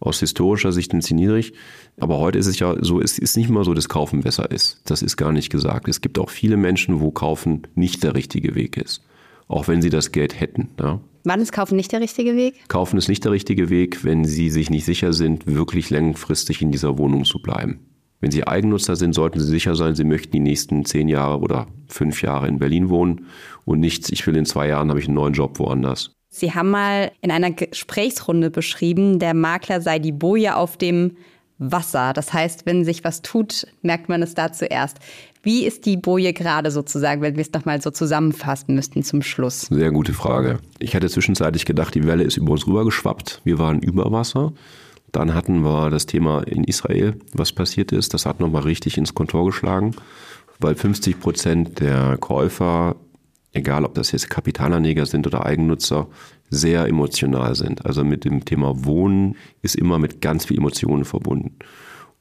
[0.00, 1.52] Aus historischer Sicht sind sie niedrig.
[2.00, 4.80] Aber heute ist es ja so, es ist nicht mal so, dass Kaufen besser ist.
[4.84, 5.88] Das ist gar nicht gesagt.
[5.88, 9.04] Es gibt auch viele Menschen, wo Kaufen nicht der richtige Weg ist.
[9.48, 10.68] Auch wenn sie das Geld hätten.
[10.80, 11.00] Ja.
[11.24, 12.68] Wann ist Kaufen nicht der richtige Weg?
[12.68, 16.72] Kaufen ist nicht der richtige Weg, wenn sie sich nicht sicher sind, wirklich langfristig in
[16.72, 17.78] dieser Wohnung zu bleiben.
[18.22, 21.66] Wenn sie Eigennutzer sind, sollten sie sicher sein, sie möchten die nächsten zehn Jahre oder
[21.88, 23.26] fünf Jahre in Berlin wohnen
[23.64, 26.14] und nicht, ich will in zwei Jahren, habe ich einen neuen Job woanders.
[26.34, 31.18] Sie haben mal in einer Gesprächsrunde beschrieben, der Makler sei die Boje auf dem
[31.58, 32.14] Wasser.
[32.14, 34.96] Das heißt, wenn sich was tut, merkt man es da zuerst.
[35.42, 39.66] Wie ist die Boje gerade sozusagen, wenn wir es nochmal so zusammenfassen müssten zum Schluss?
[39.70, 40.58] Sehr gute Frage.
[40.78, 43.42] Ich hatte zwischenzeitlich gedacht, die Welle ist über uns rübergeschwappt.
[43.44, 44.54] Wir waren über Wasser.
[45.12, 48.14] Dann hatten wir das Thema in Israel, was passiert ist.
[48.14, 49.94] Das hat nochmal richtig ins Kontor geschlagen,
[50.60, 52.96] weil 50 Prozent der Käufer,
[53.52, 56.08] egal ob das jetzt Kapitalanleger sind oder Eigennutzer,
[56.50, 57.86] sehr emotional sind.
[57.86, 61.56] Also mit dem Thema Wohnen ist immer mit ganz viel Emotionen verbunden.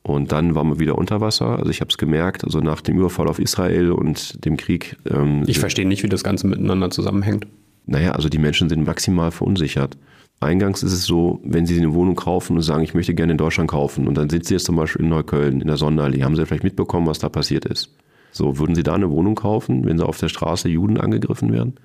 [0.04, 1.60] Und dann waren wir wieder unter Wasser.
[1.60, 4.98] Also ich habe es gemerkt, also nach dem Überfall auf Israel und dem Krieg.
[5.10, 7.46] Ähm, ich verstehe nicht, wie das Ganze miteinander zusammenhängt.
[7.86, 9.98] Naja, also die Menschen sind maximal verunsichert.
[10.40, 13.38] Eingangs ist es so, wenn Sie eine Wohnung kaufen und sagen, ich möchte gerne in
[13.38, 16.36] Deutschland kaufen und dann sind Sie jetzt zum Beispiel in Neukölln, in der Sonderallee, haben
[16.36, 17.96] Sie vielleicht mitbekommen, was da passiert ist.
[18.32, 21.76] So, würden Sie da eine Wohnung kaufen, wenn Sie auf der Straße Juden angegriffen werden?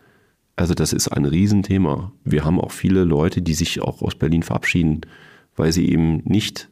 [0.57, 2.13] Also das ist ein Riesenthema.
[2.25, 5.03] Wir haben auch viele Leute, die sich auch aus Berlin verabschieden,
[5.55, 6.71] weil sie eben nicht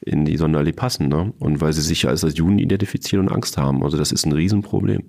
[0.00, 1.34] in die Sonderallee passen ne?
[1.38, 3.82] und weil sie sich als, als Juden identifizieren und Angst haben.
[3.82, 5.02] Also das ist ein Riesenproblem.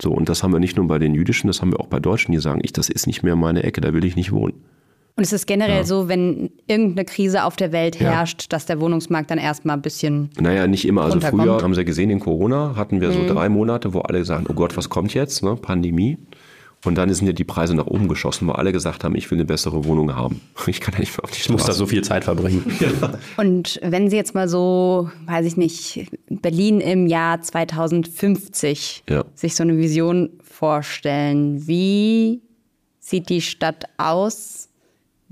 [0.00, 2.00] So, und das haben wir nicht nur bei den Jüdischen, das haben wir auch bei
[2.00, 4.54] Deutschen, die sagen, ich, das ist nicht mehr meine Ecke, da will ich nicht wohnen.
[5.14, 5.84] Und es ist generell ja.
[5.84, 8.46] so, wenn irgendeine Krise auf der Welt herrscht, ja.
[8.48, 10.30] dass der Wohnungsmarkt dann erstmal ein bisschen.
[10.40, 11.02] Naja, nicht immer.
[11.02, 13.28] Also früher haben Sie gesehen, in Corona hatten wir so mhm.
[13.28, 15.42] drei Monate, wo alle sagen, oh Gott, was kommt jetzt?
[15.42, 15.56] Ne?
[15.56, 16.18] Pandemie.
[16.84, 19.36] Und dann sind ja die Preise nach oben geschossen, wo alle gesagt haben, ich will
[19.36, 20.40] eine bessere Wohnung haben.
[20.66, 21.52] Ich kann ja nicht mehr auf die Straße.
[21.52, 22.64] Ich muss da so viel Zeit verbringen.
[22.80, 23.12] Ja.
[23.36, 29.24] Und wenn Sie jetzt mal so, weiß ich nicht, Berlin im Jahr 2050 ja.
[29.34, 32.40] sich so eine Vision vorstellen, wie
[32.98, 34.68] sieht die Stadt aus?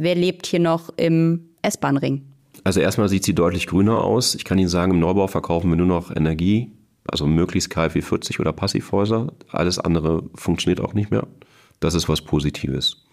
[0.02, 2.22] Wer lebt hier noch im S-Bahn-Ring?
[2.64, 4.34] Also erstmal sieht sie deutlich grüner aus.
[4.34, 6.72] Ich kann Ihnen sagen, im Neubau verkaufen wir nur noch Energie
[7.10, 9.32] also möglichst KfW 40 oder Passivhäuser.
[9.50, 11.26] Alles andere funktioniert auch nicht mehr.
[11.80, 13.04] Das ist was Positives.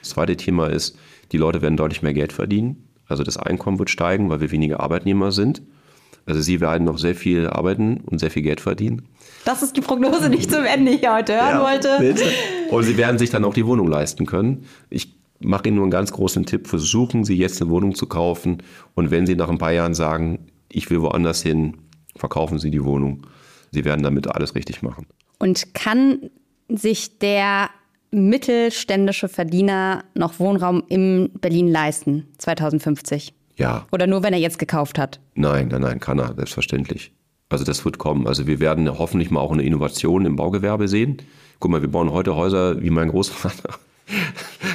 [0.00, 0.96] Das zweite Thema ist,
[1.32, 2.88] die Leute werden deutlich mehr Geld verdienen.
[3.06, 5.62] Also das Einkommen wird steigen, weil wir weniger Arbeitnehmer sind.
[6.26, 9.02] Also sie werden noch sehr viel arbeiten und sehr viel Geld verdienen.
[9.44, 11.96] Das ist die Prognose, die ich zum Ende hier heute hören ja, wollte.
[12.00, 12.24] Bitte.
[12.70, 14.64] Und sie werden sich dann auch die Wohnung leisten können.
[14.88, 15.14] Ich
[15.46, 16.66] mache Ihnen nur einen ganz großen Tipp.
[16.66, 18.62] Versuchen Sie jetzt eine Wohnung zu kaufen.
[18.94, 21.76] Und wenn Sie nach ein paar Jahren sagen, ich will woanders hin,
[22.16, 23.26] verkaufen Sie die Wohnung.
[23.70, 25.06] Sie werden damit alles richtig machen.
[25.38, 26.30] Und kann
[26.68, 27.70] sich der
[28.10, 33.34] mittelständische Verdiener noch Wohnraum in Berlin leisten, 2050?
[33.56, 33.86] Ja.
[33.92, 35.20] Oder nur, wenn er jetzt gekauft hat?
[35.34, 37.12] Nein, nein, nein, kann er, selbstverständlich.
[37.48, 38.26] Also das wird kommen.
[38.26, 41.18] Also wir werden hoffentlich mal auch eine Innovation im Baugewerbe sehen.
[41.60, 43.74] Guck mal, wir bauen heute Häuser wie mein Großvater.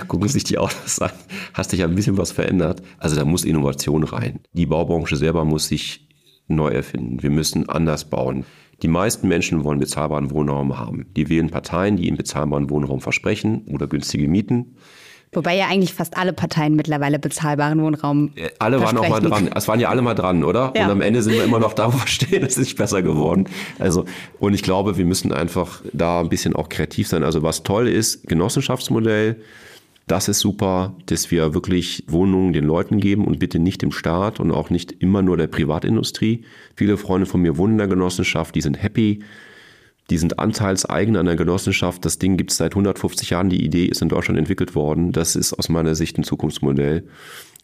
[0.07, 1.11] Gucken sich die Autos an.
[1.53, 2.81] Hast dich ein bisschen was verändert.
[2.97, 4.39] Also da muss Innovation rein.
[4.53, 6.07] Die Baubranche selber muss sich
[6.47, 7.21] neu erfinden.
[7.21, 8.45] Wir müssen anders bauen.
[8.81, 11.05] Die meisten Menschen wollen bezahlbaren Wohnraum haben.
[11.15, 14.77] Die wählen Parteien, die ihnen bezahlbaren Wohnraum versprechen oder günstige Mieten.
[15.31, 18.31] Wobei ja eigentlich fast alle Parteien mittlerweile bezahlbaren Wohnraum.
[18.57, 19.49] Alle waren auch mal dran.
[19.55, 20.73] Es waren ja alle mal dran, oder?
[20.75, 20.85] Ja.
[20.85, 22.43] Und am Ende sind wir immer noch da, wo wir stehen.
[22.43, 23.47] Es ist nicht besser geworden.
[23.77, 24.05] Also,
[24.39, 27.23] und ich glaube, wir müssen einfach da ein bisschen auch kreativ sein.
[27.23, 29.39] Also, was toll ist, Genossenschaftsmodell,
[30.07, 34.39] das ist super, dass wir wirklich Wohnungen den Leuten geben und bitte nicht dem Staat
[34.39, 36.43] und auch nicht immer nur der Privatindustrie.
[36.75, 39.19] Viele Freunde von mir wohnen in der Genossenschaft, die sind happy,
[40.09, 42.03] die sind anteilseigen an der Genossenschaft.
[42.03, 43.49] Das Ding gibt es seit 150 Jahren.
[43.49, 45.11] Die Idee ist in Deutschland entwickelt worden.
[45.11, 47.03] Das ist aus meiner Sicht ein Zukunftsmodell.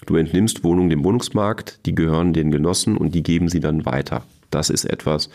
[0.05, 4.23] Du entnimmst Wohnungen dem Wohnungsmarkt, die gehören den Genossen und die geben sie dann weiter.
[4.51, 5.29] Das ist etwas,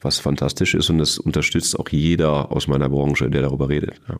[0.00, 4.00] was fantastisch ist und das unterstützt auch jeder aus meiner Branche, der darüber redet.
[4.08, 4.16] Ja.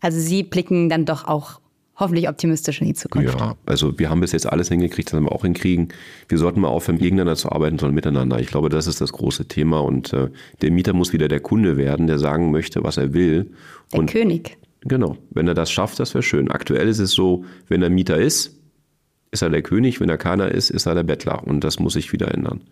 [0.00, 1.60] Also Sie blicken dann doch auch
[2.00, 3.38] hoffentlich optimistisch in die Zukunft.
[3.38, 5.88] Ja, also wir haben bis jetzt alles hingekriegt, das werden wir auch hinkriegen.
[6.28, 8.40] Wir sollten mal aufhören, gegeneinander zu arbeiten, sondern miteinander.
[8.40, 10.28] Ich glaube, das ist das große Thema und äh,
[10.62, 13.50] der Mieter muss wieder der Kunde werden, der sagen möchte, was er will.
[13.92, 14.58] Der und, König.
[14.82, 16.50] Genau, wenn er das schafft, das wäre schön.
[16.50, 18.56] Aktuell ist es so, wenn er Mieter ist,
[19.30, 21.92] ist er der König, wenn er keiner ist, ist er der Bettler und das muss
[21.92, 22.62] sich wieder ändern.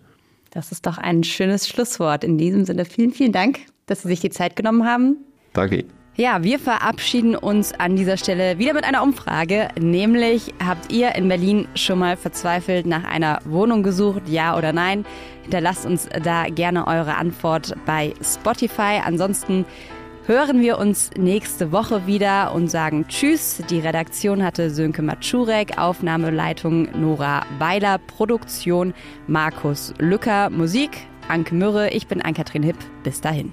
[0.50, 2.24] Das ist doch ein schönes Schlusswort.
[2.24, 5.18] In diesem Sinne vielen, vielen Dank, dass Sie sich die Zeit genommen haben.
[5.52, 5.84] Danke.
[6.20, 9.68] Ja, wir verabschieden uns an dieser Stelle wieder mit einer Umfrage.
[9.78, 14.22] Nämlich, habt ihr in Berlin schon mal verzweifelt nach einer Wohnung gesucht?
[14.26, 15.06] Ja oder nein?
[15.42, 19.00] Hinterlasst uns da gerne eure Antwort bei Spotify.
[19.04, 19.64] Ansonsten
[20.26, 23.62] hören wir uns nächste Woche wieder und sagen Tschüss.
[23.70, 28.92] Die Redaktion hatte Sönke Matschurek, Aufnahmeleitung Nora Weiler, Produktion
[29.28, 30.90] Markus Lücker, Musik
[31.28, 31.90] Anke Mürre.
[31.90, 32.78] Ich bin Ann-Kathrin Hipp.
[33.04, 33.52] Bis dahin.